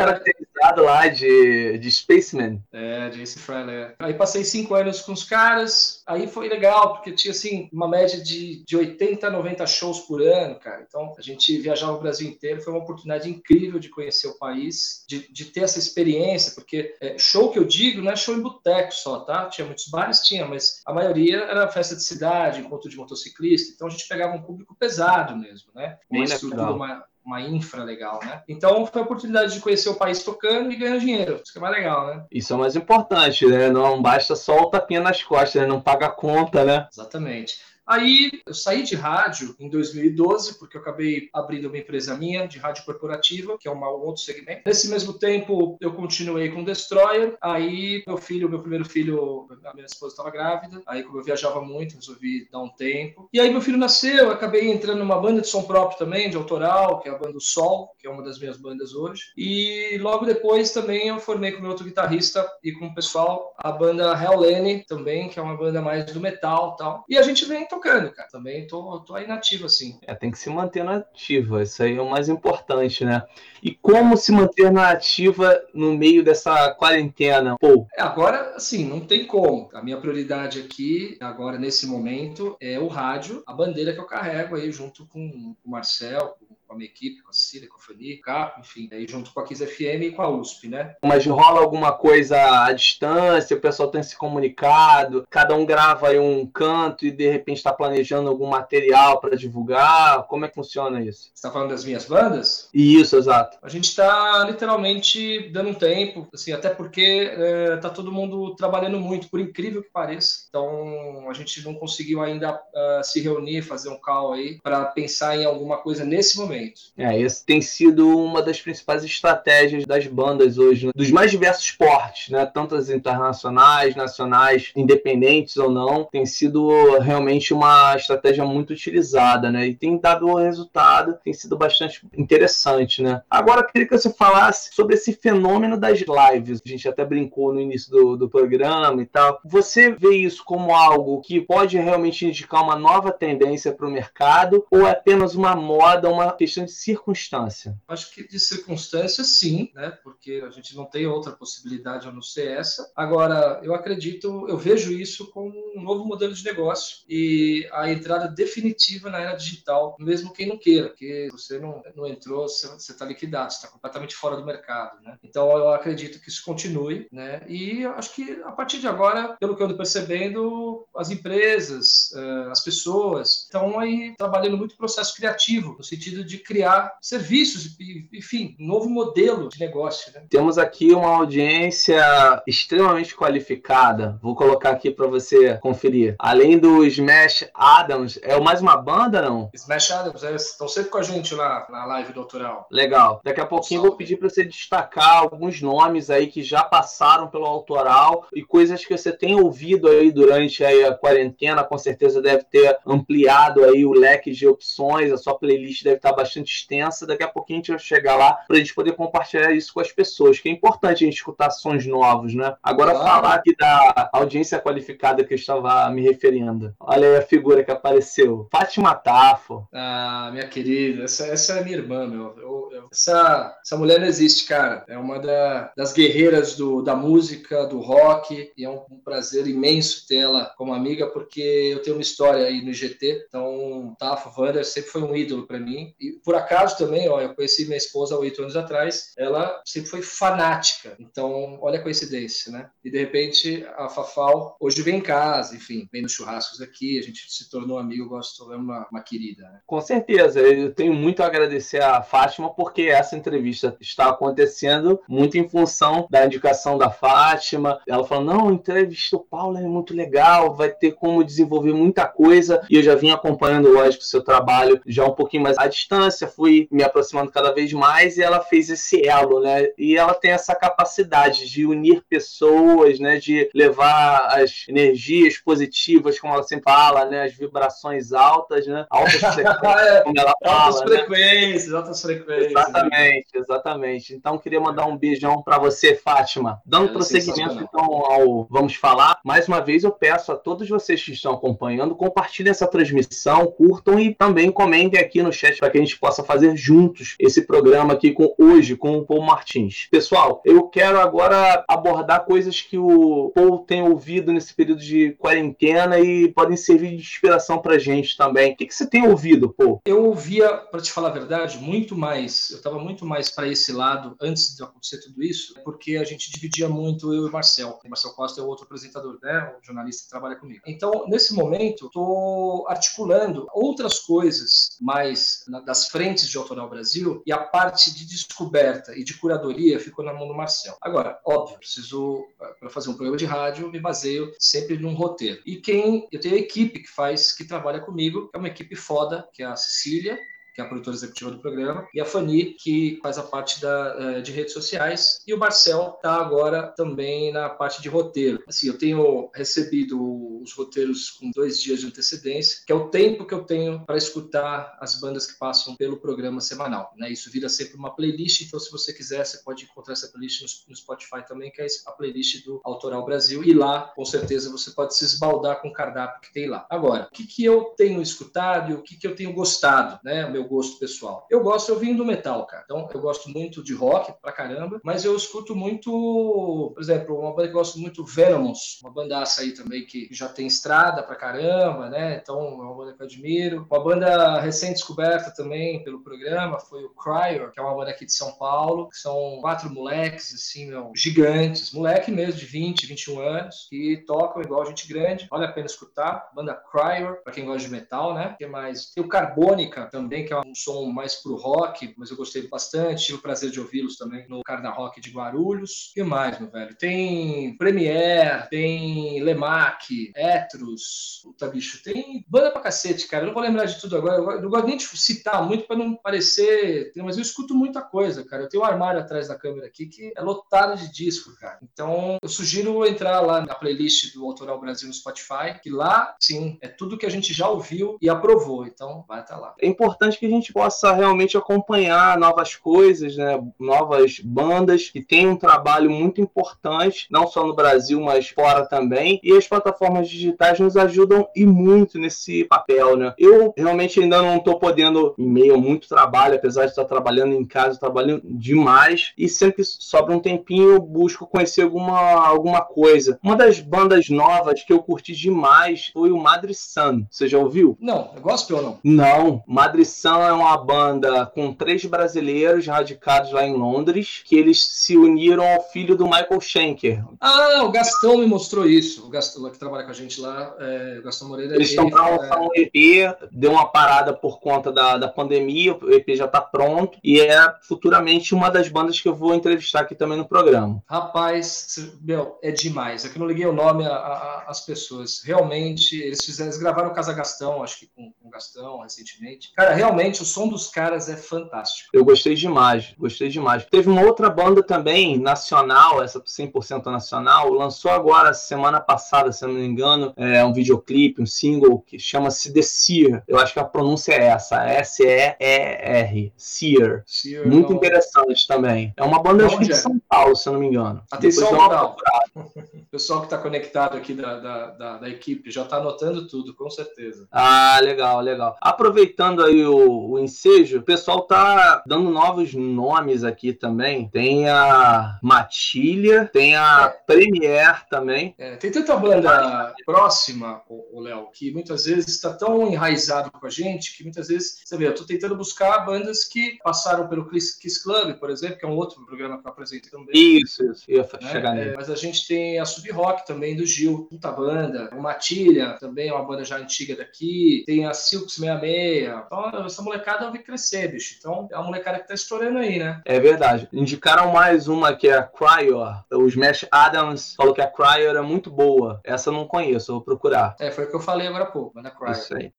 [0.78, 2.62] lá de, de Spaceman.
[2.72, 3.96] É, Jason Freller.
[4.00, 8.22] Aí passei cinco anos com os caras, aí foi legal, porque tinha assim uma média
[8.22, 10.84] de, de 80 a 90 shows por ano, cara.
[10.88, 15.04] Então a gente viajava o Brasil inteiro, foi uma oportunidade incrível de conhecer o país,
[15.08, 18.42] de, de ter essa experiência, porque é, show que eu digo não é show em
[18.42, 19.46] boteco só, tá?
[19.46, 23.88] Tinha muitos bares, tinha, mas a maioria era festa de cidade, encontro de motociclista, então
[23.88, 25.98] a gente pegava um público pesado mesmo, né?
[26.10, 28.42] Uma estrutura, uma, uma infra legal, né?
[28.48, 31.42] Então foi a oportunidade de conhecer o país tocando e ganhar dinheiro.
[31.44, 32.24] Isso que é mais legal, né?
[32.32, 33.70] Isso é o mais importante, né?
[33.70, 35.68] Não basta só o tapinha nas costas, né?
[35.68, 36.88] Não paga a conta, né?
[36.90, 37.58] Exatamente.
[37.88, 42.58] Aí eu saí de rádio em 2012, porque eu acabei abrindo uma empresa minha de
[42.58, 44.64] rádio corporativa, que é um outro segmento.
[44.66, 47.38] Nesse mesmo tempo, eu continuei com o Destroyer.
[47.42, 50.82] Aí meu filho, meu primeiro filho, a minha esposa estava grávida.
[50.86, 53.30] Aí, como eu viajava muito, resolvi dar um tempo.
[53.32, 56.38] E aí meu filho nasceu, eu acabei entrando numa banda de som próprio também, de
[56.38, 59.32] autoral, que é a banda Sol, que é uma das minhas bandas hoje.
[59.38, 63.72] E logo depois também eu formei com meu outro guitarrista e com o pessoal a
[63.72, 67.06] banda Hellene também, que é uma banda mais do metal tal.
[67.08, 68.28] E a gente vem tocando, cara.
[68.30, 69.98] Também tô, tô aí nativo, assim.
[70.02, 71.62] É, tem que se manter nativa.
[71.64, 73.24] Isso aí é o mais importante, né?
[73.62, 77.56] E como se manter nativa no meio dessa quarentena?
[77.60, 77.88] Pô.
[77.96, 79.70] É, agora, assim, não tem como.
[79.74, 84.56] A minha prioridade aqui, agora, nesse momento, é o rádio, a bandeira que eu carrego
[84.56, 86.36] aí junto com o Marcel,
[86.68, 89.40] com a minha equipe, com a Cecília, com a Fanny, Capo, enfim, aí junto com
[89.40, 90.96] a Kiss FM e com a USP, né?
[91.04, 96.20] Mas rola alguma coisa à distância, o pessoal tem se comunicado, cada um grava aí
[96.20, 100.24] um canto e de repente está planejando algum material para divulgar.
[100.28, 101.24] Como é que funciona isso?
[101.24, 102.70] Você está falando das minhas bandas?
[102.74, 103.58] Isso, exato.
[103.62, 109.00] A gente está literalmente dando um tempo, assim, até porque é, tá todo mundo trabalhando
[109.00, 110.46] muito, por incrível que pareça.
[110.50, 115.38] Então a gente não conseguiu ainda uh, se reunir, fazer um call aí para pensar
[115.38, 116.57] em alguma coisa nesse momento.
[116.98, 120.92] É, esse tem sido uma das principais estratégias das bandas hoje, né?
[120.96, 122.46] dos mais diversos portes, né?
[122.46, 129.68] Tantas internacionais, nacionais, independentes ou não, tem sido realmente uma estratégia muito utilizada, né?
[129.68, 133.22] E tem dado resultado, tem sido bastante interessante, né?
[133.30, 136.62] Agora eu queria que você falasse sobre esse fenômeno das lives.
[136.66, 139.40] A gente até brincou no início do, do programa e tal.
[139.46, 144.66] Você vê isso como algo que pode realmente indicar uma nova tendência para o mercado
[144.72, 147.78] ou é apenas uma moda, uma questão de circunstância?
[147.88, 149.92] Acho que de circunstância, sim, né?
[150.04, 152.90] Porque a gente não tem outra possibilidade a não ser essa.
[152.96, 158.28] Agora, eu acredito, eu vejo isso como um novo modelo de negócio e a entrada
[158.28, 163.06] definitiva na era digital, mesmo quem não queira, porque você não, não entrou, você está
[163.06, 165.18] liquidado, está completamente fora do mercado, né?
[165.24, 167.44] Então, eu acredito que isso continue, né?
[167.48, 172.48] E acho que a partir de agora, pelo que eu ando percebendo, as empresas, eh,
[172.50, 177.78] as pessoas estão aí trabalhando muito processo criativo, no sentido de criar serviços,
[178.14, 180.12] enfim, um novo modelo de negócio.
[180.14, 180.26] Né?
[180.30, 182.02] Temos aqui uma audiência
[182.48, 184.20] extremamente qualificada.
[184.22, 186.16] Vou colocar aqui para você conferir.
[186.20, 189.50] Além do Smash Adams, é mais uma banda, não?
[189.54, 192.68] Smash Adams, é, estão sempre com a gente lá na live doutoral.
[192.72, 193.22] Legal.
[193.24, 197.46] Daqui a pouquinho vou pedir para você destacar alguns nomes aí que já passaram pelo
[197.46, 202.44] autoral e coisas que você tem ouvido aí durante aí a quarentena, com certeza deve
[202.44, 207.06] ter ampliado aí o leque de opções, a sua playlist deve estar bastante extensa.
[207.06, 209.80] Daqui a pouquinho a gente vai chegar lá para a gente poder compartilhar isso com
[209.80, 212.56] as pessoas, que é importante a gente escutar sons novos, né?
[212.62, 213.08] Agora claro.
[213.08, 216.74] falar aqui da audiência qualificada que eu estava me referindo.
[216.80, 218.48] Olha aí a figura que apareceu.
[218.52, 219.68] Fátima Tafo.
[219.74, 222.36] Ah, minha querida, essa, essa é minha irmã, meu.
[222.38, 224.84] Eu, eu, essa, essa mulher não existe, cara.
[224.88, 229.48] É uma da, das guerreiras do, da música, do rock, e é um, um prazer
[229.48, 234.66] imenso tê-la como amiga, porque eu tenho uma história aí no GT, então Tafo Wander
[234.66, 235.94] sempre foi um ídolo para mim.
[236.00, 239.90] E por acaso também, ó, eu conheci minha esposa há oito anos atrás, ela sempre
[239.90, 240.96] foi fanática.
[241.00, 242.70] Então, olha a coincidência, né?
[242.84, 247.02] E de repente a Fafal hoje vem em casa, enfim, vem nos churrascos aqui, a
[247.02, 249.44] gente se tornou amigo, gosto, é uma, uma querida.
[249.44, 249.60] Né?
[249.66, 255.38] Com certeza, eu tenho muito a agradecer a Fátima porque essa entrevista está acontecendo muito
[255.38, 257.80] em função da indicação da Fátima.
[257.88, 262.66] Ela falou: não, entrevista o Paulo é muito legal, vai ter como desenvolver muita coisa.
[262.70, 266.07] E eu já vim acompanhando, lógico, o seu trabalho já um pouquinho mais à distância,
[266.28, 269.70] fui me aproximando cada vez mais e ela fez esse elo, né?
[269.78, 273.18] E ela tem essa capacidade de unir pessoas, né?
[273.18, 277.24] De levar as energias positivas, como ela sempre fala, né?
[277.24, 278.86] As vibrações altas, né?
[278.90, 280.64] Altas frequências, como ela fala.
[280.64, 280.98] Altas né?
[280.98, 282.52] frequências, altas frequências.
[282.52, 284.14] Exatamente, exatamente.
[284.14, 286.62] Então, queria mandar um beijão para você, Fátima.
[286.66, 291.04] Dando é prosseguimento, então, ao Vamos Falar, mais uma vez eu peço a todos vocês
[291.04, 295.78] que estão acompanhando, compartilhem essa transmissão, curtam e também comentem aqui no chat para que
[295.78, 299.88] a gente possa fazer juntos esse programa aqui com hoje com o Paul Martins.
[299.90, 306.00] Pessoal, eu quero agora abordar coisas que o Paul tem ouvido nesse período de quarentena
[306.00, 308.54] e podem servir de inspiração para gente também.
[308.54, 309.82] O que, que você tem ouvido, Paul?
[309.86, 312.50] Eu ouvia, para te falar a verdade, muito mais.
[312.52, 316.32] Eu estava muito mais para esse lado antes de acontecer tudo isso, porque a gente
[316.32, 317.80] dividia muito eu e o Marcel.
[317.84, 319.54] O Marcel Costa é o outro apresentador, né?
[319.62, 320.62] O jornalista que trabalha comigo.
[320.66, 325.44] Então, nesse momento, estou articulando outras coisas mais
[325.78, 330.12] das frentes de Autoral Brasil e a parte de descoberta e de curadoria ficou na
[330.12, 330.76] mão do Marcel.
[330.82, 332.26] Agora, óbvio, preciso,
[332.60, 335.40] para fazer um programa de rádio, me baseio sempre num roteiro.
[335.46, 339.28] E quem, eu tenho a equipe que faz, que trabalha comigo, é uma equipe foda,
[339.32, 340.18] que é a Cecília,
[340.58, 343.96] que é a produtora executiva do programa, e a Fanny, que faz a parte da,
[344.00, 348.44] eh, de redes sociais, e o Marcel está agora também na parte de roteiro.
[348.48, 353.24] Assim, eu tenho recebido os roteiros com dois dias de antecedência, que é o tempo
[353.24, 356.92] que eu tenho para escutar as bandas que passam pelo programa semanal.
[356.98, 357.12] Né?
[357.12, 360.76] Isso vira sempre uma playlist, então se você quiser, você pode encontrar essa playlist no,
[360.76, 364.96] Spotify também, que é a playlist do Autoral Brasil, e lá, com certeza, você pode
[364.96, 366.66] se esbaldar com o cardápio que tem lá.
[366.68, 370.00] Agora, o que, que eu tenho escutado e o que, que eu tenho gostado?
[370.04, 370.28] Né?
[370.28, 371.28] Meu gosto pessoal.
[371.30, 372.64] Eu gosto, eu vim do metal, cara.
[372.66, 377.32] Então, eu gosto muito de rock pra caramba, mas eu escuto muito, por exemplo, uma
[377.32, 381.16] banda que eu gosto muito, Venomous, uma bandaça aí também que já tem estrada pra
[381.16, 382.20] caramba, né?
[382.22, 383.68] Então, é uma banda que eu admiro.
[383.70, 388.14] Uma banda recém-descoberta também pelo programa foi o Cryer, que é uma banda aqui de
[388.14, 393.68] São Paulo, que são quatro moleques, assim, meu, gigantes, moleque mesmo de 20, 21 anos,
[393.70, 396.30] que tocam igual gente grande, vale a pena escutar.
[396.34, 398.36] Banda Cryer, pra quem gosta de metal, né?
[398.38, 398.92] que mais?
[398.92, 403.06] Tem o Carbônica também, que é um som mais pro rock, mas eu gostei bastante.
[403.06, 405.92] Tive o prazer de ouvi-los também no Carna Rock de Guarulhos.
[405.94, 406.76] Que mais, meu velho?
[406.76, 413.24] Tem Premiere, tem Lemac, Etros, puta bicho, tem banda pra cacete, cara.
[413.24, 414.18] Eu não vou lembrar de tudo agora.
[414.18, 418.24] Eu não gosto nem de citar muito para não parecer, mas eu escuto muita coisa,
[418.26, 418.44] cara.
[418.44, 421.60] Eu tenho um armário atrás da câmera aqui que é lotado de disco, cara.
[421.62, 426.58] Então, eu sugiro entrar lá na playlist do Autoral Brasil no Spotify, que lá, sim,
[426.62, 428.66] é tudo que a gente já ouviu e aprovou.
[428.66, 429.56] Então, vai estar tá lá.
[429.60, 433.42] É importante que a gente possa realmente acompanhar novas coisas, né?
[433.60, 439.20] Novas bandas que têm um trabalho muito importante, não só no Brasil, mas fora também.
[439.24, 443.14] E as plataformas digitais nos ajudam e muito nesse papel, né?
[443.18, 447.34] Eu realmente ainda não estou podendo, em meio a muito trabalho, apesar de estar trabalhando
[447.34, 452.62] em casa, trabalhando demais, e sempre que sobra um tempinho, eu busco conhecer alguma, alguma
[452.62, 453.20] coisa.
[453.24, 457.06] Uma das bandas novas que eu curti demais foi o Madre Sun.
[457.10, 457.78] Você já ouviu?
[457.80, 458.80] Não, é gospel ou não?
[458.84, 459.44] Não.
[459.48, 464.98] Madre Sun é uma banda com três brasileiros radicados lá em Londres, que eles se
[464.98, 467.04] uniram ao filho do Michael Schenker.
[467.20, 469.06] Ah, o Gastão me mostrou isso.
[469.06, 471.56] O Gastão que trabalha com a gente lá, é, o Gastão Moreira.
[471.56, 472.42] Eles estão para lançar é...
[472.42, 476.98] um EP, deu uma parada por conta da, da pandemia, o EP já está pronto
[477.04, 480.82] e é futuramente uma das bandas que eu vou entrevistar aqui também no programa.
[480.88, 483.06] Rapaz, meu, é demais.
[483.06, 485.22] É que eu não liguei o nome às pessoas.
[485.24, 489.52] Realmente, eles fizeram, eles gravaram o Casa Gastão, acho que com, com o Gastão recentemente.
[489.56, 491.90] Cara, realmente o som dos caras é fantástico.
[491.94, 493.66] Eu gostei demais, gostei demais.
[493.66, 499.54] Teve uma outra banda também, nacional, essa 100% nacional, lançou agora, semana passada, se não
[499.54, 503.24] me engano, é um videoclipe, um single que chama-se The Seer.
[503.28, 507.04] Eu acho que a pronúncia é essa, S-E-E-R, Seer.
[507.06, 507.78] Seer Muito não...
[507.78, 508.94] interessante também.
[508.96, 509.76] É uma banda de é?
[509.76, 511.02] São Paulo, se eu não me engano.
[511.12, 511.96] Atenção, moral.
[512.92, 516.70] Pessoal que está conectado aqui da, da, da, da equipe já está anotando tudo, com
[516.70, 517.28] certeza.
[517.32, 518.56] Ah, legal, legal.
[518.62, 524.10] Aproveitando aí o, o ensejo, o pessoal tá dando novos nomes aqui também.
[524.10, 527.06] Tem a Matilha, tem a é.
[527.06, 528.36] Premiere também.
[528.38, 533.50] É, tem tanta banda próxima, o Léo, que muitas vezes está tão enraizado com a
[533.50, 537.84] gente que muitas vezes, você vê, eu estou tentando buscar bandas que passaram pelo Kiss
[537.84, 540.14] Club, por exemplo, que é um outro programa que eu apresento também.
[540.14, 540.84] Isso, isso.
[540.88, 541.32] Eu ia né?
[541.32, 541.70] chegar nele.
[541.72, 544.90] É, mas a gente tem a Sub Rock também do Gil, puta banda.
[544.94, 547.64] O Matilha também é uma banda já antiga daqui.
[547.66, 549.08] Tem a Silks 66.
[549.26, 551.16] Então, essa molecada vai crescer, bicho.
[551.20, 553.00] Então, é uma molecada que tá estourando aí, né?
[553.06, 553.70] É verdade.
[553.72, 556.04] Indicaram mais uma que é a Cryer.
[556.12, 559.00] O Smash Adams falou que a Cryer é muito boa.
[559.04, 560.56] Essa eu não conheço, eu vou procurar.
[560.60, 562.18] É, foi o que eu falei agora há pouco, banda Cryer.
[562.18, 562.52] Isso aí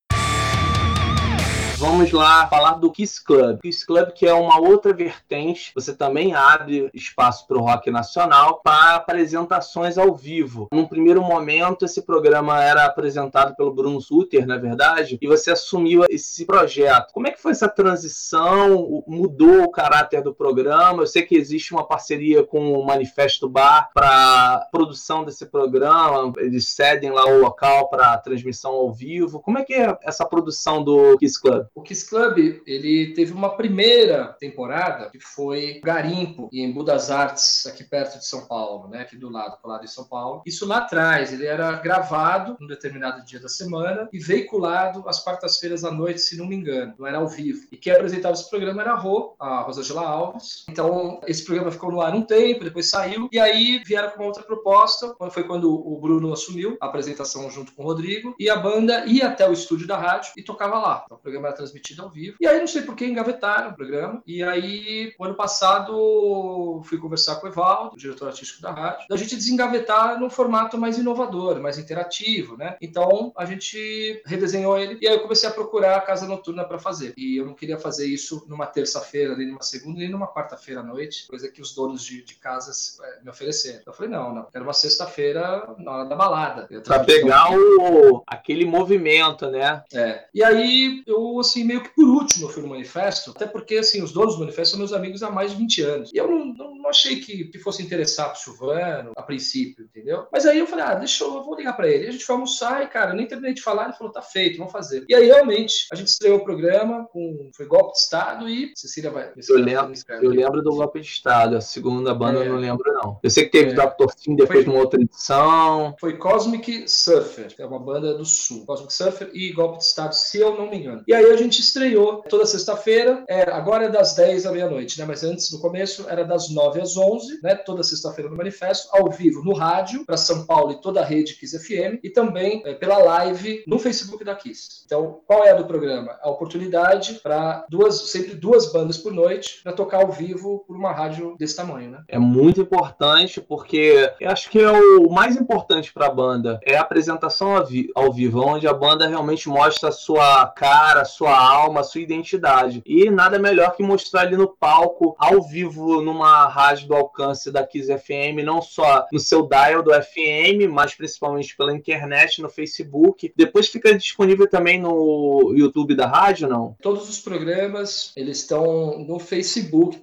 [1.78, 3.60] vamos lá falar do Kiss Club.
[3.60, 8.60] Kiss Club que é uma outra vertente, você também abre espaço para o rock nacional
[8.64, 10.66] para apresentações ao vivo.
[10.72, 16.04] Num primeiro momento, esse programa era apresentado pelo Bruno Suter, na verdade, e você assumiu
[16.10, 17.12] esse projeto.
[17.12, 19.04] Como é que foi essa transição?
[19.06, 21.02] Mudou o caráter do programa?
[21.02, 26.68] Eu sei que existe uma parceria com o Manifesto Bar para produção desse programa, eles
[26.70, 29.40] cedem lá o local para transmissão ao vivo.
[29.40, 31.67] Como é que é essa produção do Kiss Club?
[31.74, 37.84] O Kiss Club, ele teve uma primeira temporada que foi Garimpo, em Budas Artes, aqui
[37.84, 39.02] perto de São Paulo, né?
[39.02, 40.42] Aqui do lado, do lado de São Paulo.
[40.46, 45.84] Isso lá atrás, ele era gravado num determinado dia da semana e veiculado às quartas-feiras
[45.84, 46.94] à noite, se não me engano.
[46.98, 47.66] Não era ao vivo.
[47.70, 50.64] E quem apresentava esse programa era a Rô, a Rosângela Alves.
[50.68, 54.26] Então, esse programa ficou no ar um tempo, depois saiu, e aí vieram com uma
[54.26, 55.14] outra proposta.
[55.30, 59.28] Foi quando o Bruno assumiu a apresentação junto com o Rodrigo, e a banda ia
[59.28, 61.02] até o estúdio da rádio e tocava lá.
[61.04, 62.36] Então, o programa era transmitido ao vivo.
[62.40, 64.22] E aí, não sei por que, engavetaram o programa.
[64.26, 69.06] E aí, o ano passado, fui conversar com o Evaldo, o diretor artístico da rádio,
[69.08, 72.76] da gente desengavetar num formato mais inovador, mais interativo, né?
[72.80, 74.98] Então, a gente redesenhou ele.
[75.02, 77.12] E aí, eu comecei a procurar a casa noturna para fazer.
[77.16, 80.84] E eu não queria fazer isso numa terça-feira, nem numa segunda, nem numa quarta-feira à
[80.84, 83.80] noite, coisa que os donos de, de casas é, me ofereceram.
[83.84, 84.46] Eu falei, não, não.
[84.54, 86.68] Era uma sexta-feira na hora da balada.
[86.84, 89.82] Pra pegar o, aquele movimento, né?
[89.92, 90.24] É.
[90.32, 94.02] E aí, eu assim, meio que por último eu fui no manifesto, até porque, assim,
[94.02, 96.10] os donos do manifesto são meus amigos há mais de 20 anos.
[96.12, 100.26] E eu não, não, não achei que, que fosse interessar pro Silvano, a princípio, entendeu?
[100.32, 102.04] Mas aí eu falei, ah, deixa eu, eu vou ligar para ele.
[102.04, 104.22] E a gente foi almoçar e, cara, eu nem terminei de falar, ele falou, tá
[104.22, 105.04] feito, vamos fazer.
[105.08, 109.10] E aí, realmente, a gente estreou o programa com, foi Golpe de Estado e Cecília
[109.10, 109.32] vai...
[109.48, 112.48] Eu lembro, eu lembro do Golpe de Estado, a segunda banda é.
[112.48, 113.18] eu não lembro, não.
[113.22, 113.74] Eu sei que teve é.
[113.74, 114.12] Dr.
[114.16, 115.94] Sim depois foi, numa outra edição.
[115.98, 118.64] Foi Cosmic Surfer, que é uma banda do Sul.
[118.66, 121.02] Cosmic Surfer e Golpe de Estado, se eu não me engano.
[121.06, 125.04] E aí a gente estreou toda sexta-feira, é, agora é das 10 à meia-noite, né?
[125.06, 127.54] Mas antes, no começo, era das 9 às 11, né?
[127.54, 131.34] Toda sexta-feira no Manifesto, ao vivo no rádio, para São Paulo e toda a rede
[131.34, 134.82] Kiss FM, e também é, pela live no Facebook da Kiss.
[134.84, 136.18] Então, qual é a do programa?
[136.22, 140.92] A oportunidade para duas, sempre duas bandas por noite, para tocar ao vivo por uma
[140.92, 142.02] rádio desse tamanho, né?
[142.08, 146.76] É muito importante, porque eu acho que é o mais importante para a banda é
[146.76, 147.56] a apresentação
[147.94, 152.00] ao vivo, onde a banda realmente mostra a sua cara, a sua alma, a sua
[152.00, 152.82] identidade.
[152.84, 157.66] E nada melhor que mostrar ali no palco, ao vivo, numa rádio do alcance da
[157.66, 163.32] Kiss FM, não só no seu dial do FM, mas principalmente pela internet, no Facebook.
[163.36, 166.76] Depois fica disponível também no YouTube da rádio, não?
[166.82, 170.00] Todos os programas, eles estão no Facebook,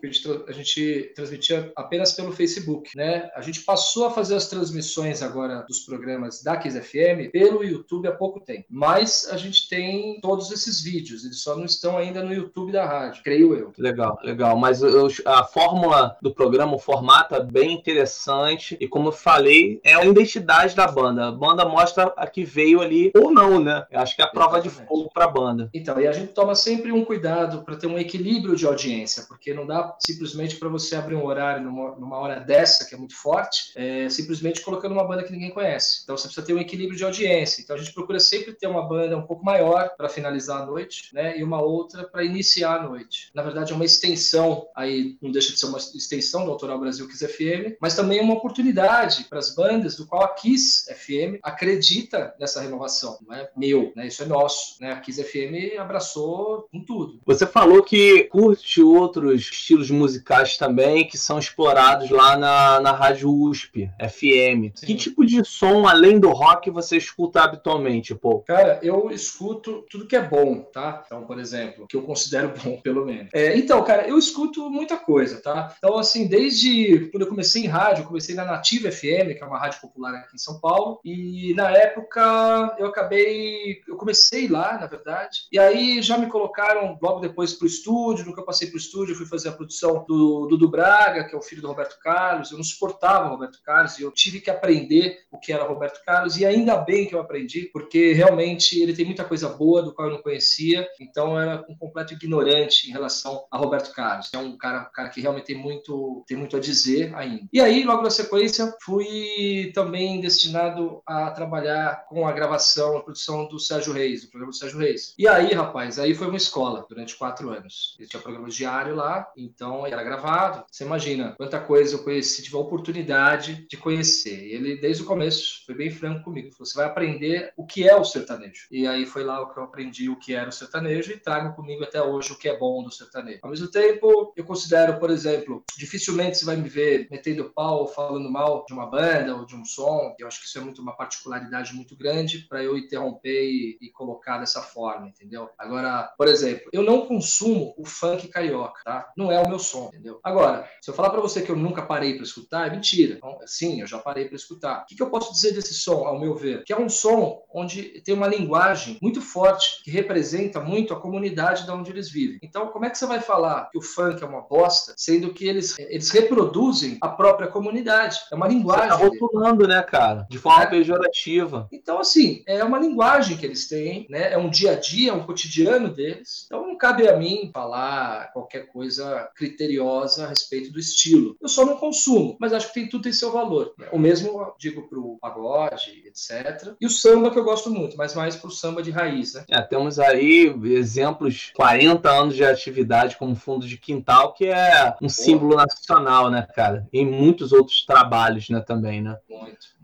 [0.48, 3.30] a gente transmitia apenas pelo Facebook, né?
[3.36, 8.08] A gente passou a fazer as transmissões agora dos programas da Kiss FM pelo YouTube
[8.08, 12.24] há pouco tempo, mas a gente tem todos esses vídeos, eles só não estão ainda
[12.24, 13.74] no YouTube da rádio, creio eu.
[13.78, 19.10] Legal, legal, mas eu, a fórmula do programa, o formato é bem interessante e como
[19.10, 21.28] eu falei, é a identidade da banda.
[21.28, 23.86] A banda mostra a que veio ali ou não, né?
[23.92, 24.82] Eu acho que é a prova Exatamente.
[24.82, 25.70] de fogo para a banda.
[25.74, 29.54] Então, e a gente toma sempre um cuidado para ter um equilíbrio de audiência, porque
[29.54, 33.16] não dá simplesmente para você abrir um horário numa, numa, hora dessa, que é muito
[33.16, 36.02] forte, é, simplesmente colocando uma banda que ninguém conhece.
[36.04, 37.62] Então, você precisa ter um equilíbrio de audiência.
[37.62, 40.95] Então, a gente procura sempre ter uma banda um pouco maior para finalizar a noite,
[41.14, 41.38] né?
[41.38, 43.30] E uma outra para iniciar a noite.
[43.34, 47.08] Na verdade, é uma extensão, aí não deixa de ser uma extensão do Autoral Brasil
[47.08, 51.40] Kiss FM, mas também é uma oportunidade para as bandas do qual a Kiss FM
[51.42, 53.18] acredita nessa renovação.
[53.26, 54.08] Não é meu, né?
[54.08, 54.82] Isso é nosso.
[54.82, 54.92] Né?
[54.92, 57.20] A Kiss FM abraçou com tudo.
[57.26, 63.32] Você falou que curte outros estilos musicais também que são explorados lá na, na Rádio
[63.32, 64.76] USP, FM.
[64.76, 64.86] Sim.
[64.86, 68.40] Que tipo de som, além do rock, você escuta habitualmente, pô?
[68.42, 70.85] Cara, eu escuto tudo que é bom, tá?
[71.06, 73.30] Então, por exemplo, que eu considero bom, pelo menos.
[73.34, 75.74] É, então, cara, eu escuto muita coisa, tá?
[75.78, 79.46] Então, assim, desde quando eu comecei em rádio, eu comecei na Nativa FM, que é
[79.46, 84.78] uma rádio popular aqui em São Paulo, e na época eu acabei, eu comecei lá,
[84.78, 89.14] na verdade, e aí já me colocaram logo depois pro estúdio, nunca passei pro estúdio,
[89.14, 92.52] eu fui fazer a produção do Dudu Braga, que é o filho do Roberto Carlos,
[92.52, 96.04] eu não suportava o Roberto Carlos, e eu tive que aprender o que era Roberto
[96.06, 99.94] Carlos, e ainda bem que eu aprendi, porque realmente ele tem muita coisa boa do
[99.94, 104.30] qual eu não conhecia, então eu era um completo ignorante em relação a Roberto Carlos.
[104.34, 107.48] É um cara, cara que realmente tem muito, tem muito a dizer ainda.
[107.52, 113.48] E aí, logo na sequência, fui também destinado a trabalhar com a gravação, a produção
[113.48, 115.14] do Sérgio Reis, do programa do Sérgio Reis.
[115.18, 117.96] E aí, rapaz, aí foi uma escola durante quatro anos.
[118.00, 120.64] Ele tinha programa diário lá, então era gravado.
[120.72, 124.54] Você imagina quanta coisa eu conheci, tive a oportunidade de conhecer.
[124.54, 126.52] Ele, desde o começo, foi bem franco comigo.
[126.52, 128.68] Falou, você vai aprender o que é o sertanejo.
[128.72, 130.65] E aí foi lá que eu aprendi o que era o sertanejo
[131.14, 133.40] e trago comigo até hoje o que é bom do sertanejo.
[133.44, 138.30] Ao mesmo tempo, eu considero, por exemplo, dificilmente você vai me ver metendo pau, falando
[138.30, 140.16] mal de uma banda ou de um som.
[140.20, 143.90] Eu acho que isso é muito uma particularidade muito grande para eu interromper e, e,
[143.92, 145.50] colocar dessa forma, entendeu?
[145.58, 149.12] Agora, por exemplo, eu não consumo o funk carioca, tá?
[149.16, 150.20] Não é o meu som, entendeu?
[150.24, 153.16] Agora, se eu falar para você que eu nunca parei para escutar, é mentira.
[153.18, 154.84] Então, sim, eu já parei para escutar.
[154.84, 156.64] O que, que eu posso dizer desse som, ao meu ver?
[156.64, 161.66] Que é um som onde tem uma linguagem muito forte que representa muito a comunidade
[161.66, 162.40] da onde eles vivem.
[162.42, 165.48] Então, como é que você vai falar que o funk é uma bosta, sendo que
[165.48, 168.20] eles, eles reproduzem a própria comunidade?
[168.32, 168.90] É uma linguagem.
[168.90, 170.28] Você tá rotulando, né, cara?
[170.30, 170.68] De forma é.
[170.68, 171.68] pejorativa.
[171.72, 174.34] Então, assim, é uma linguagem que eles têm, né?
[174.34, 176.44] É um dia a dia, um cotidiano deles.
[176.46, 181.38] Então, não cabe a mim falar qualquer coisa criteriosa a respeito do estilo.
[181.42, 183.74] Eu só não consumo, mas acho que tem tudo tem seu valor.
[183.92, 186.74] O mesmo digo pro pagode, etc.
[186.82, 189.46] E o samba que eu gosto muito, mas mais pro samba de raiz, né?
[189.50, 195.10] É, temos aí exemplos 40 anos de atividade como fundo de quintal, que é um
[195.10, 196.88] símbolo nacional, né, cara?
[196.92, 199.18] Em muitos outros trabalhos, né, também, né?
[199.30, 199.76] Muito,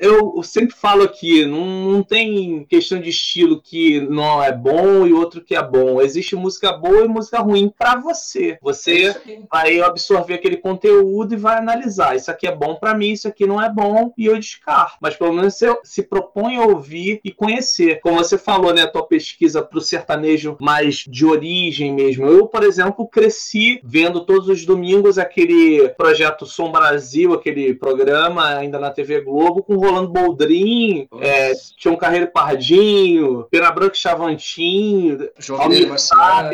[0.00, 5.12] Eu sempre falo aqui, não, não tem questão de estilo que não é bom e
[5.12, 6.00] outro que é bom.
[6.00, 8.58] Existe música boa e música ruim para você.
[8.62, 12.16] Você é vai absorver aquele conteúdo e vai analisar.
[12.16, 14.98] Isso aqui é bom para mim, isso aqui não é bom e eu descarto.
[15.00, 18.00] Mas pelo menos você se propõe a ouvir e conhecer.
[18.00, 22.26] Como você falou, né, a tua pesquisa pro sertanejo mais de origem mesmo.
[22.26, 28.78] Eu, por exemplo, cresci vendo todos os domingos aquele projeto Som Brasil, aquele programa ainda
[28.78, 35.88] na TV Globo, com Rolando Boldrin, é, tinha um Carreiro Pardinho, Pena Branca Chavantinho, Almir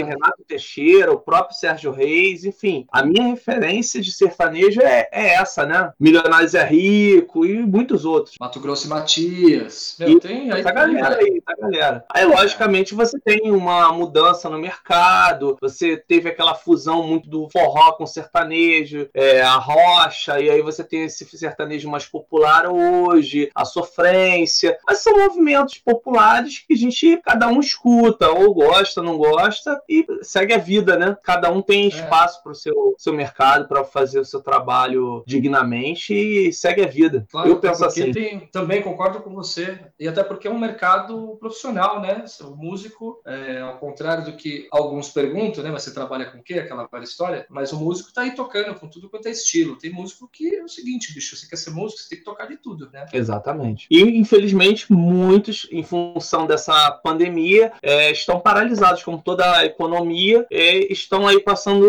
[0.05, 2.87] Renato Teixeira, o próprio Sérgio Reis, enfim.
[2.91, 5.93] A minha referência de sertanejo é, é essa, né?
[5.99, 8.35] Milionários é Rico e muitos outros.
[8.41, 9.97] Mato Grosso e Matias.
[9.99, 10.63] Meu, e tem aí.
[10.63, 12.05] Tá galera aí, tá galera.
[12.11, 17.93] Aí, logicamente, você tem uma mudança no mercado, você teve aquela fusão muito do forró
[17.93, 23.65] com sertanejo, é, a rocha, e aí você tem esse sertanejo mais popular hoje, a
[23.65, 24.79] sofrência.
[24.87, 30.07] Mas são movimentos populares que a gente, cada um escuta, ou gosta, não gosta, e
[30.23, 31.17] segue a vida, né?
[31.23, 31.89] Cada um tem é.
[31.89, 32.43] espaço é.
[32.43, 37.27] para o seu, seu mercado, para fazer o seu trabalho dignamente e segue a vida.
[37.31, 38.13] Claro, Eu penso assim.
[38.13, 42.25] Tem, também concordo com você, e até porque é um mercado profissional, né?
[42.43, 45.71] O músico, é, ao contrário do que alguns perguntam, né?
[45.71, 46.55] Mas você trabalha com o quê?
[46.55, 47.47] Aquela velha história.
[47.49, 49.77] Mas o músico está aí tocando com tudo quanto é estilo.
[49.77, 52.47] Tem músico que é o seguinte, bicho, você quer ser músico, você tem que tocar
[52.47, 53.07] de tudo, né?
[53.13, 53.87] Exatamente.
[53.91, 60.93] E, infelizmente, muitos, em função dessa pandemia, é, estão paralisados, como toda a economia, é,
[60.93, 61.87] estão aí passando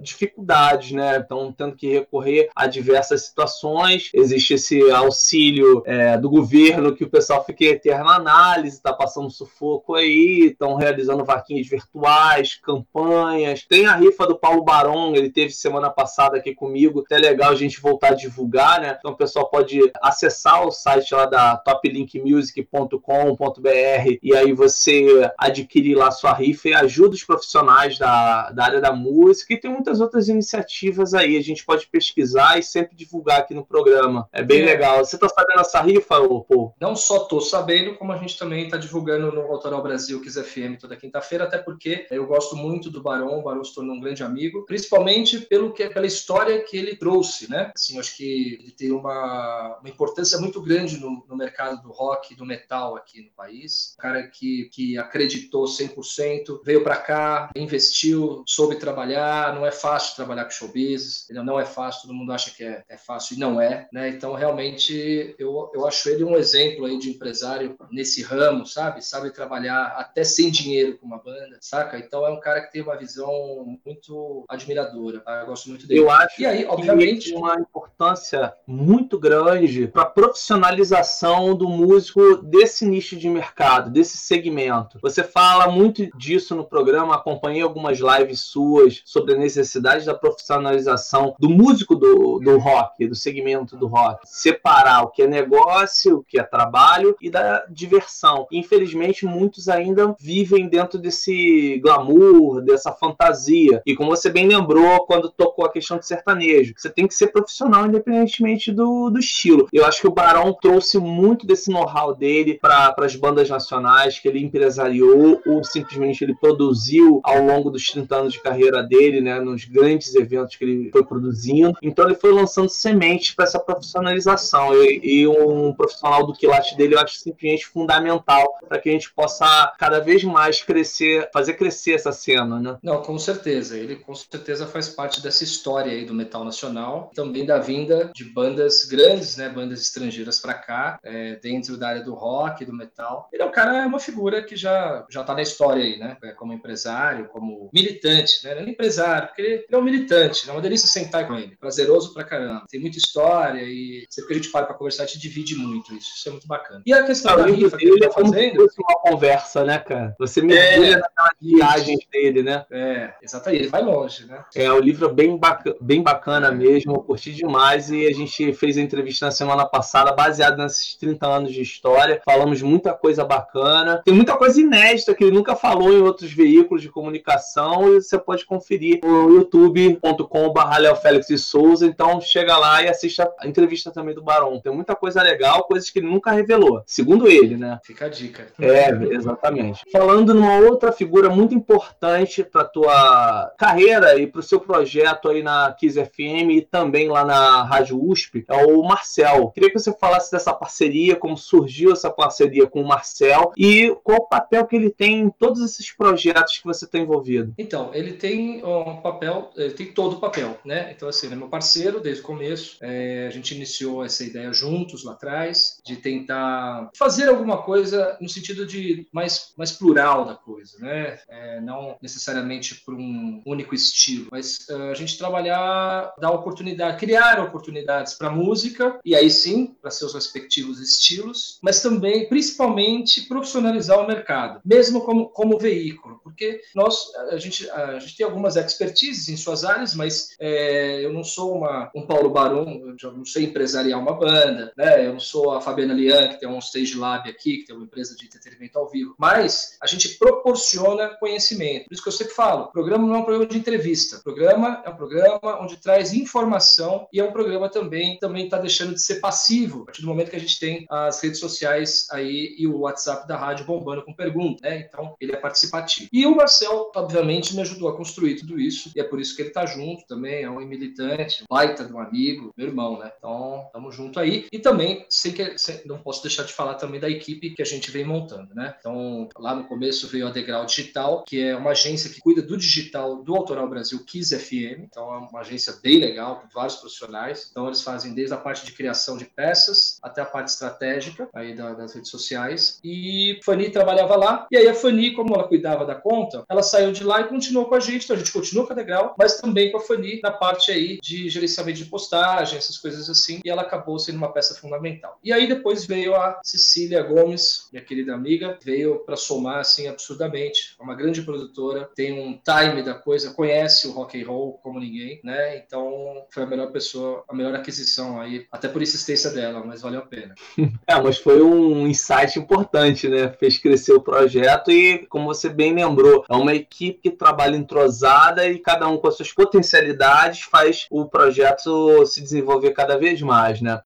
[0.00, 1.18] dificuldades, né?
[1.18, 4.10] Estão tendo que recorrer a diversas situações.
[4.14, 9.30] Existe esse auxílio é, do governo que o pessoal fica em eterna análise, está passando
[9.30, 13.64] sufoco aí, estão realizando vaquinhas virtuais, campanhas.
[13.66, 17.56] Tem a rifa do Paulo Barão, ele teve semana passada aqui comigo, até legal a
[17.56, 18.96] gente voltar a divulgar, né?
[18.98, 26.10] Então o pessoal pode acessar o site lá da toplinkmusic.com.br e aí você adquirir lá
[26.10, 30.28] sua rifa e ajuda os profissionais da, da área da música e tem muitas outras
[30.28, 31.36] iniciativas aí.
[31.36, 34.28] A gente pode pesquisar e sempre divulgar aqui no programa.
[34.32, 34.64] É bem é.
[34.64, 35.04] legal.
[35.04, 36.72] Você tá sabendo essa rifa, Pô?
[36.80, 40.78] Não só tô sabendo, como a gente também tá divulgando no Autoral Brasil Kiss FM
[40.80, 44.22] toda quinta-feira, até porque eu gosto muito do Barão, o Barão se tornou um grande
[44.22, 47.70] amigo, principalmente pelo que, pela história que ele trouxe, né?
[47.74, 52.34] Assim, acho que ele tem uma, uma importância muito grande no, no mercado do rock
[52.34, 53.94] do metal aqui no país.
[53.98, 59.54] Um cara que, que acreditou 100%, veio para cá, investiu, soube trabalhar.
[59.54, 62.82] Não é fácil trabalhar com show business, não é fácil, todo mundo acha que é,
[62.88, 64.08] é fácil e não é, né?
[64.08, 69.04] Então, realmente, eu, eu acho ele um exemplo aí de empresário nesse ramo, sabe?
[69.04, 71.98] Sabe trabalhar até sem dinheiro com uma banda, saca?
[71.98, 75.20] Então, é um cara que tem uma visão muito admiradora.
[75.20, 75.40] Tá?
[75.40, 76.00] Eu gosto muito dele.
[76.00, 82.86] Eu acho e aí, obviamente, uma importância muito grande para a profissionalização do músico desse
[82.86, 84.98] nicho de mercado, desse segmento.
[85.02, 91.34] Você fala muito disso no programa, acompanhei algumas lives suas sobre a necessidade da profissionalização
[91.38, 94.20] do músico do, do rock, do segmento do rock.
[94.24, 98.46] Separar o que é negócio, o que é trabalho e da diversão.
[98.50, 103.82] Infelizmente, muitos ainda vivem dentro desse glamour, dessa fantasia.
[103.86, 107.28] E como você bem lembrou quando tocou a questão de sertanejo, você tem que ser
[107.28, 109.68] profissional independentemente do, do estilo.
[109.72, 114.28] Eu acho que o Barão trouxe muito desse know-how dele para as bandas nacionais, que
[114.28, 119.40] ele empresariou ou simplesmente ele produziu ao longo dos 30 anos de carreira dele, né,
[119.40, 121.74] nos grandes eventos que ele foi produzindo.
[121.82, 124.74] Então ele foi lançando sementes para essa profissionalização.
[124.74, 129.12] E, e, um profissional do quilate dele eu acho simplesmente fundamental para que a gente
[129.12, 132.78] possa cada vez mais crescer, fazer crescer essa cena, né?
[132.82, 133.76] Não, com certeza.
[133.76, 138.24] Ele com certeza faz parte dessa história aí do metal nacional, também da vinda de
[138.24, 143.28] bandas grandes, né, bandas estrangeiras para cá, é, dentro da área do rock, do metal.
[143.32, 146.16] Ele é um cara, é uma figura que já já tá na história aí, né,
[146.22, 150.52] é, como empresário, como militante, né, não é empresário, porque ele, é um militante, né,
[150.52, 152.64] é uma delícia sentar com ele, prazeroso pra caramba.
[152.68, 155.94] Tem muita história e sempre que a gente para para conversar, a gente divide muito
[155.94, 156.82] isso, isso é muito bacana.
[156.84, 158.66] E a questão ah, da rifa que ele tá é fazendo...
[158.78, 159.93] uma conversa, né, cara?
[160.18, 162.64] Você mergulha é, naquela viagem dele, né?
[162.70, 164.44] É, exatamente, ele vai longe, né?
[164.54, 168.52] É, o livro é bem, bac bem bacana mesmo, eu curti demais e a gente
[168.52, 173.24] fez a entrevista na semana passada baseado nesses 30 anos de história, falamos muita coisa
[173.24, 178.02] bacana, tem muita coisa inédita que ele nunca falou em outros veículos de comunicação e
[178.02, 183.46] você pode conferir no youtube.com.br Léo Félix e Souza, então chega lá e assista a
[183.46, 187.56] entrevista também do Barão, tem muita coisa legal, coisas que ele nunca revelou, segundo ele,
[187.56, 187.78] né?
[187.84, 188.46] Fica a dica.
[188.60, 189.73] É, exatamente.
[189.90, 195.42] Falando numa outra figura muito importante para tua carreira e para o seu projeto aí
[195.42, 199.50] na Kiss FM e também lá na Rádio USP, é o Marcel.
[199.50, 204.18] Queria que você falasse dessa parceria, como surgiu essa parceria com o Marcel e qual
[204.18, 207.54] o papel que ele tem em todos esses projetos que você está envolvido.
[207.58, 210.92] Então, ele tem um papel, ele tem todo o papel, né?
[210.94, 212.78] Então, assim, ele é meu parceiro desde o começo.
[212.80, 218.28] É, a gente iniciou essa ideia juntos lá atrás, de tentar fazer alguma coisa no
[218.28, 221.18] sentido de mais, mais plural da coisa, né?
[221.28, 227.40] É, não necessariamente por um único estilo, mas uh, a gente trabalhar, dar oportunidade, criar
[227.40, 234.06] oportunidades para música, e aí sim, para seus respectivos estilos, mas também, principalmente, profissionalizar o
[234.06, 239.36] mercado, mesmo como, como veículo, porque nós, a gente, a gente tem algumas expertises em
[239.36, 244.00] suas áreas, mas é, eu não sou uma, um Paulo Barão, eu não sei empresariar
[244.00, 245.06] uma banda, né?
[245.06, 247.84] eu não sou a Fabiana Lian, que tem um Stage Lab aqui, que tem uma
[247.84, 251.84] empresa de entretenimento ao vivo, mas a gente proporciona conhecimento.
[251.86, 254.82] Por isso que eu sempre falo, programa não é um programa de entrevista, o programa
[254.84, 259.02] é um programa onde traz informação e é um programa também também está deixando de
[259.02, 262.66] ser passivo a partir do momento que a gente tem as redes sociais aí e
[262.66, 264.86] o WhatsApp da rádio bombando com perguntas, né?
[264.88, 266.08] Então ele é participativo.
[266.12, 269.42] E o Marcel, obviamente, me ajudou a construir tudo isso e é por isso que
[269.42, 273.12] ele está junto também, é um militante, baita de um amigo, meu irmão, né?
[273.18, 277.10] Então estamos junto aí e também sem que não posso deixar de falar também da
[277.10, 278.74] equipe que a gente vem montando, né?
[278.78, 282.56] Então lá no começo veio a Degrau Digital, que é uma agência que cuida do
[282.56, 287.48] digital do Autoral Brasil Kiss FM, então é uma agência bem legal com vários profissionais.
[287.50, 291.54] Então eles fazem desde a parte de criação de peças até a parte estratégica aí
[291.54, 292.80] das redes sociais.
[292.82, 294.46] E Fanny trabalhava lá.
[294.50, 297.66] E aí a Fanny, como ela cuidava da conta, ela saiu de lá e continuou
[297.66, 298.04] com a gente.
[298.04, 300.98] Então a gente continuou com a Degrau, mas também com a Fanny na parte aí
[301.02, 303.40] de gerenciamento de postagem, essas coisas assim.
[303.44, 305.18] E ela acabou sendo uma peça fundamental.
[305.22, 310.76] E aí depois veio a Cecília Gomes, minha querida amiga, veio para somar assim absurdamente.
[310.78, 314.78] É uma grande produtora, tem um time da coisa, conhece o rock and roll como
[314.78, 315.58] ninguém, né?
[315.58, 320.00] Então foi a melhor pessoa, a melhor aquisição aí, até por insistência dela, mas valeu
[320.00, 320.34] a pena.
[320.86, 323.32] É, mas foi um insight importante, né?
[323.38, 328.46] Fez crescer o projeto e, como você bem lembrou, é uma equipe que trabalha entrosada
[328.46, 333.62] e cada um com as suas potencialidades faz o projeto se desenvolver cada vez mais,
[333.62, 333.80] né?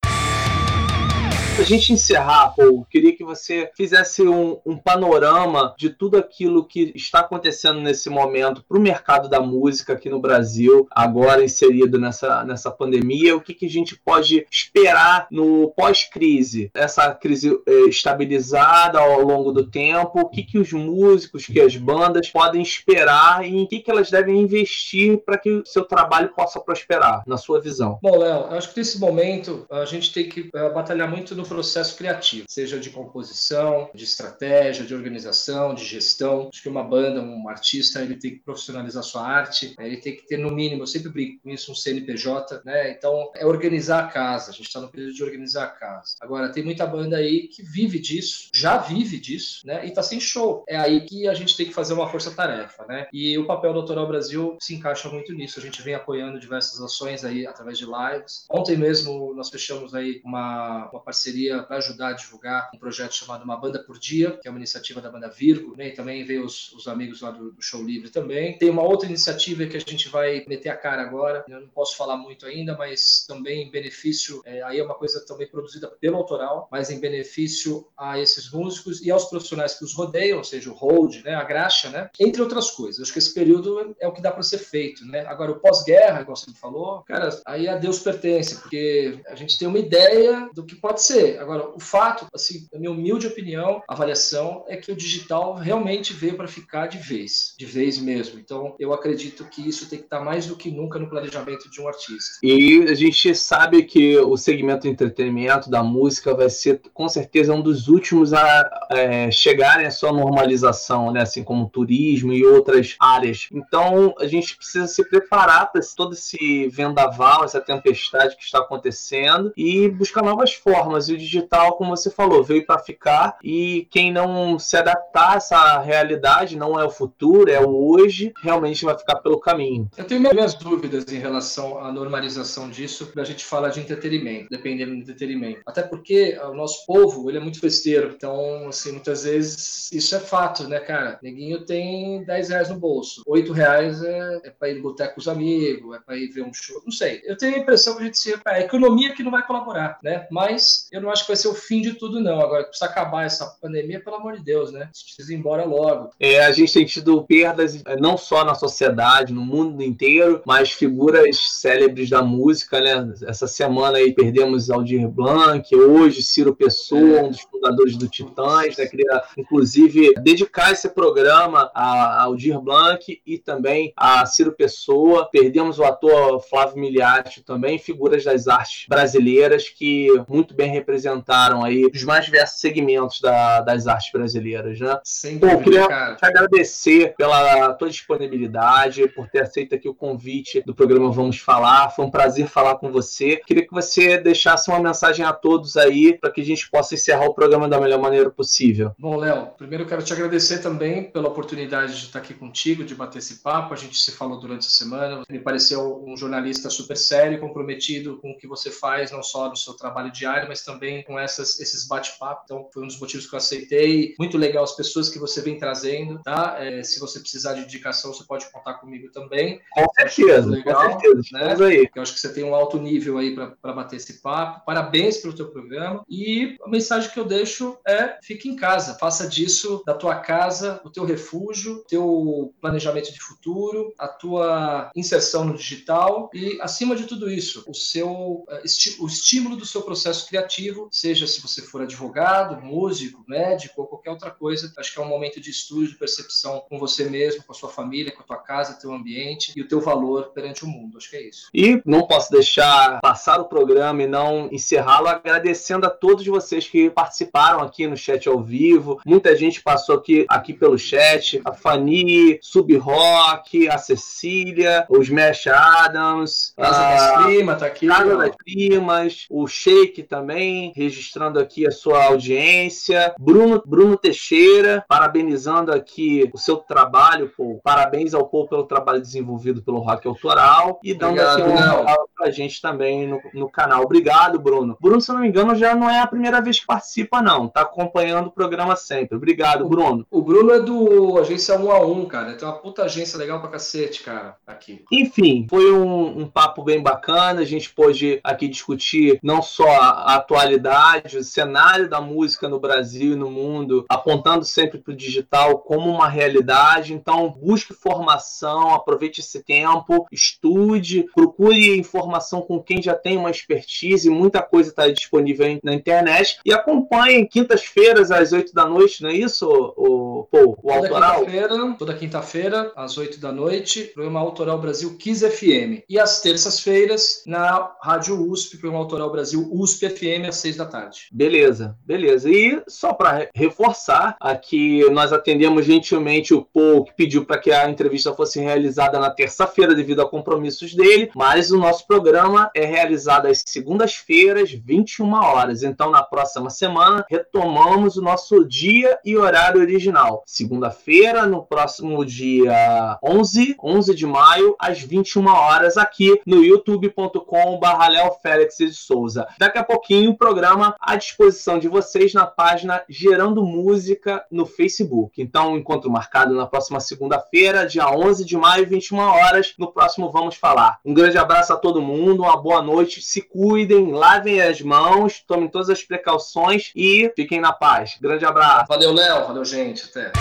[1.59, 6.93] Pra gente encerrar, Paul, queria que você fizesse um, um, panorama de tudo aquilo que
[6.95, 12.45] está acontecendo nesse momento para o mercado da música aqui no Brasil, agora inserido nessa,
[12.45, 13.37] nessa pandemia.
[13.37, 16.71] O que, que a gente pode esperar no pós-crise?
[16.73, 21.77] Essa crise é, estabilizada ao longo do tempo, o que, que os músicos, que as
[21.77, 26.33] bandas podem esperar e em que, que elas devem investir para que o seu trabalho
[26.37, 27.99] possa prosperar, na sua visão?
[28.01, 31.97] Bom, Léo, acho que nesse momento a gente tem que uh, batalhar muito no processo
[31.97, 36.49] criativo, seja de composição, de estratégia, de organização, de gestão.
[36.53, 39.87] Acho que uma banda, um artista, ele tem que profissionalizar sua arte, né?
[39.87, 42.91] ele tem que ter, no mínimo, eu sempre brinco com isso, um CNPJ, né?
[42.91, 44.51] Então, é organizar a casa.
[44.51, 46.15] A gente está no período de organizar a casa.
[46.21, 49.87] Agora, tem muita banda aí que vive disso, já vive disso, né?
[49.87, 50.65] E tá sem show.
[50.69, 53.07] É aí que a gente tem que fazer uma força-tarefa, né?
[53.13, 55.59] E o papel do Autoral Brasil se encaixa muito nisso.
[55.59, 58.45] A gente vem apoiando diversas ações aí através de lives.
[58.51, 63.15] Ontem mesmo nós fechamos aí uma, uma parceria parceria para ajudar a divulgar um projeto
[63.15, 65.89] chamado Uma Banda por Dia, que é uma iniciativa da banda Virgo, né?
[65.89, 68.59] e também veio os, os amigos lá do, do, Show Livre também.
[68.59, 71.97] Tem uma outra iniciativa que a gente vai meter a cara agora, eu não posso
[71.97, 76.17] falar muito ainda, mas também em benefício, é, aí é uma coisa também produzida pelo
[76.17, 80.71] autoral, mas em benefício a esses músicos e aos profissionais que os rodeiam, ou seja,
[80.71, 81.35] o hold, né?
[81.35, 82.11] a graxa, né?
[82.19, 83.01] entre outras coisas.
[83.01, 85.05] Acho que esse período é o que dá para ser feito.
[85.05, 85.21] Né?
[85.27, 89.59] Agora, o pós-guerra, igual você me falou, cara, aí a Deus pertence, porque a gente
[89.59, 93.83] tem uma ideia do que pode ser, Agora, o fato, assim, na minha humilde opinião,
[93.89, 98.39] avaliação, é que o digital realmente veio para ficar de vez, de vez mesmo.
[98.39, 101.81] Então, eu acredito que isso tem que estar mais do que nunca no planejamento de
[101.81, 102.39] um artista.
[102.43, 107.53] E a gente sabe que o segmento do entretenimento, da música, vai ser com certeza
[107.53, 111.23] um dos últimos a é, chegarem à sua normalização, né?
[111.23, 113.49] assim como turismo e outras áreas.
[113.53, 119.53] Então, a gente precisa se preparar para todo esse vendaval, essa tempestade que está acontecendo
[119.57, 121.09] e buscar novas formas.
[121.09, 125.79] E digital, como você falou, veio para ficar e quem não se adaptar a essa
[125.81, 129.89] realidade não é o futuro, é o hoje, realmente vai ficar pelo caminho.
[129.97, 134.93] Eu tenho minhas dúvidas em relação à normalização disso, a gente fala de entretenimento, dependendo
[134.93, 135.61] do entretenimento.
[135.67, 140.21] Até porque o nosso povo, ele é muito festeiro, então, assim, muitas vezes isso é
[140.21, 141.19] fato, né, cara?
[141.23, 145.21] Neguinho tem 10 reais no bolso, 8 reais é, é para ir no boteco com
[145.21, 147.23] os amigos, é para ir ver um show, não sei.
[147.25, 148.33] Eu tenho a impressão que a gente se...
[148.33, 150.27] É a economia que não vai colaborar, né?
[150.31, 152.41] Mas eu não acho que vai ser o fim de tudo, não.
[152.41, 154.91] Agora, precisa acabar essa pandemia, pelo amor de Deus, né?
[154.93, 156.11] Precisa ir embora logo.
[156.19, 160.73] É, a gente tem tido perdas é, não só na sociedade, no mundo inteiro, mas
[160.73, 163.15] figuras célebres da música, né?
[163.27, 167.23] Essa semana aí perdemos Aldir Blanc, hoje Ciro Pessoa, é.
[167.23, 168.87] um dos fundadores do Titãs, né?
[168.87, 175.29] Queria, inclusive, dedicar esse programa a Aldir Blanc e também a Ciro Pessoa.
[175.31, 181.85] Perdemos o ator Flávio Miliati também, figuras das artes brasileiras que muito bem representaram aí
[181.85, 184.99] os mais diversos segmentos da, das artes brasileiras, né?
[185.05, 186.17] Sem dúvida, Pô, queria cara.
[186.17, 191.91] te agradecer pela tua disponibilidade, por ter aceito aqui o convite do programa Vamos Falar.
[191.91, 193.37] Foi um prazer falar com você.
[193.47, 197.27] Queria que você deixasse uma mensagem a todos aí para que a gente possa encerrar
[197.27, 198.93] o programa da melhor maneira possível.
[198.99, 202.95] Bom, Léo, primeiro eu quero te agradecer também pela oportunidade de estar aqui contigo, de
[202.95, 203.75] bater esse papo.
[203.75, 205.23] A gente se falou durante a semana.
[205.29, 209.57] Me pareceu um jornalista super sério, comprometido com o que você faz, não só no
[209.57, 212.45] seu trabalho diário, mas também com essas, esses bate-papos.
[212.45, 214.15] Então, foi um dos motivos que eu aceitei.
[214.19, 216.57] Muito legal as pessoas que você vem trazendo, tá?
[216.59, 219.61] É, se você precisar de indicação, você pode contar comigo também.
[219.73, 221.29] Com certeza, legal, com certeza.
[221.33, 221.57] Né?
[221.67, 221.89] Aí.
[221.95, 224.65] Eu acho que você tem um alto nível aí para bater esse papo.
[224.65, 226.05] Parabéns pelo teu programa.
[226.09, 228.97] E a mensagem que eu deixo é: fique em casa.
[228.99, 235.45] Faça disso da tua casa o teu refúgio, teu planejamento de futuro, a tua inserção
[235.45, 238.63] no digital e, acima de tudo isso, o seu eh,
[238.99, 244.11] o estímulo do seu processo criativo, seja se você for advogado, músico, médico ou qualquer
[244.11, 244.73] outra coisa.
[244.77, 247.69] Acho que é um momento de estudo, de percepção com você mesmo, com a sua
[247.69, 250.99] família, com a tua casa, teu ambiente e o teu valor perante o mundo.
[250.99, 251.49] Acho que é isso.
[251.55, 256.91] E não posso deixar passar o programa e não encerrá-lo agradecendo a todos vocês que
[256.91, 259.01] participaram aqui no chat ao vivo.
[259.05, 261.41] Muita gente passou aqui, aqui pelo chat.
[261.45, 266.53] A Fanny, Sub Rock, a Cecília, os Mesh Adams.
[266.57, 266.95] Casa a...
[266.95, 267.87] das Primas tá aqui.
[267.87, 268.19] Casa ó.
[268.19, 269.27] das Primas.
[269.31, 273.15] O Shake também, registrando aqui a sua audiência.
[273.19, 277.61] Bruno, Bruno Teixeira, parabenizando aqui o seu trabalho, pô.
[277.63, 280.81] Parabéns ao povo pelo trabalho desenvolvido pelo Rock Autoral.
[280.83, 283.83] E dando Obrigado, aqui um pra gente também no, no canal.
[283.83, 284.77] Obrigado, Bruno.
[284.81, 287.49] Bruno, se não me engano, já não é a primeira vez que participa, não.
[287.49, 289.17] Tá acompanhando o programa sempre.
[289.17, 290.07] Obrigado, o, Bruno.
[290.11, 292.35] O Bruno é do Agência 1 a 1, cara.
[292.35, 294.85] Tem uma puta agência legal pra cacete, cara, aqui.
[294.91, 297.41] Enfim, foi um, um papo bem bacana.
[297.41, 303.13] A gente pôde aqui discutir não só a atualidade, o cenário da música no Brasil
[303.13, 306.95] e no mundo, apontando sempre pro digital como uma realidade.
[306.95, 314.11] Então, busque formação, aproveite esse tempo, estude, procure informação com quem já tem uma expertise,
[314.11, 316.39] muita coisa está disponível na internet.
[316.45, 321.25] E acompanhe quintas-feiras às 8 da noite, não é isso, o, o, o autoral?
[321.25, 325.83] Quinta toda quinta-feira, às 8 da noite, programa Autoral Brasil Kiss FM.
[325.89, 331.09] E às terças-feiras, na Rádio USP, programa Autoral Brasil USP FM, às 6 da tarde.
[331.13, 332.31] Beleza, beleza.
[332.31, 337.69] E só para reforçar, aqui nós atendemos gentilmente o Paul, que pediu para que a
[337.69, 343.27] entrevista fosse realizada na terça-feira devido a compromissos dele, mas o nosso programa é realizado
[343.27, 345.63] às segundas-feiras, 21 horas.
[345.63, 350.23] Então, na próxima semana, retomamos o nosso dia e horário original.
[350.27, 358.13] Segunda-feira, no próximo dia 11, 11 de maio, às 21 horas, aqui no youtube.com.br Léo
[358.23, 359.27] Félix de Souza.
[359.39, 365.23] Daqui a pouquinho, o programa à disposição de vocês na página Gerando Música no Facebook.
[365.23, 369.55] Então, encontro marcado na próxima segunda-feira, dia 11 de maio, 21 horas.
[369.59, 370.81] No próximo, vamos falar.
[370.85, 375.49] Um grande abraço a todo mundo, uma boa noite, se cuidem, lavem as mãos, tomem
[375.49, 377.97] todas as precauções e fiquem na paz.
[377.99, 378.67] Grande abraço.
[378.69, 379.29] Valeu, Léo.
[379.29, 379.87] Valeu, gente.
[379.87, 380.13] Até.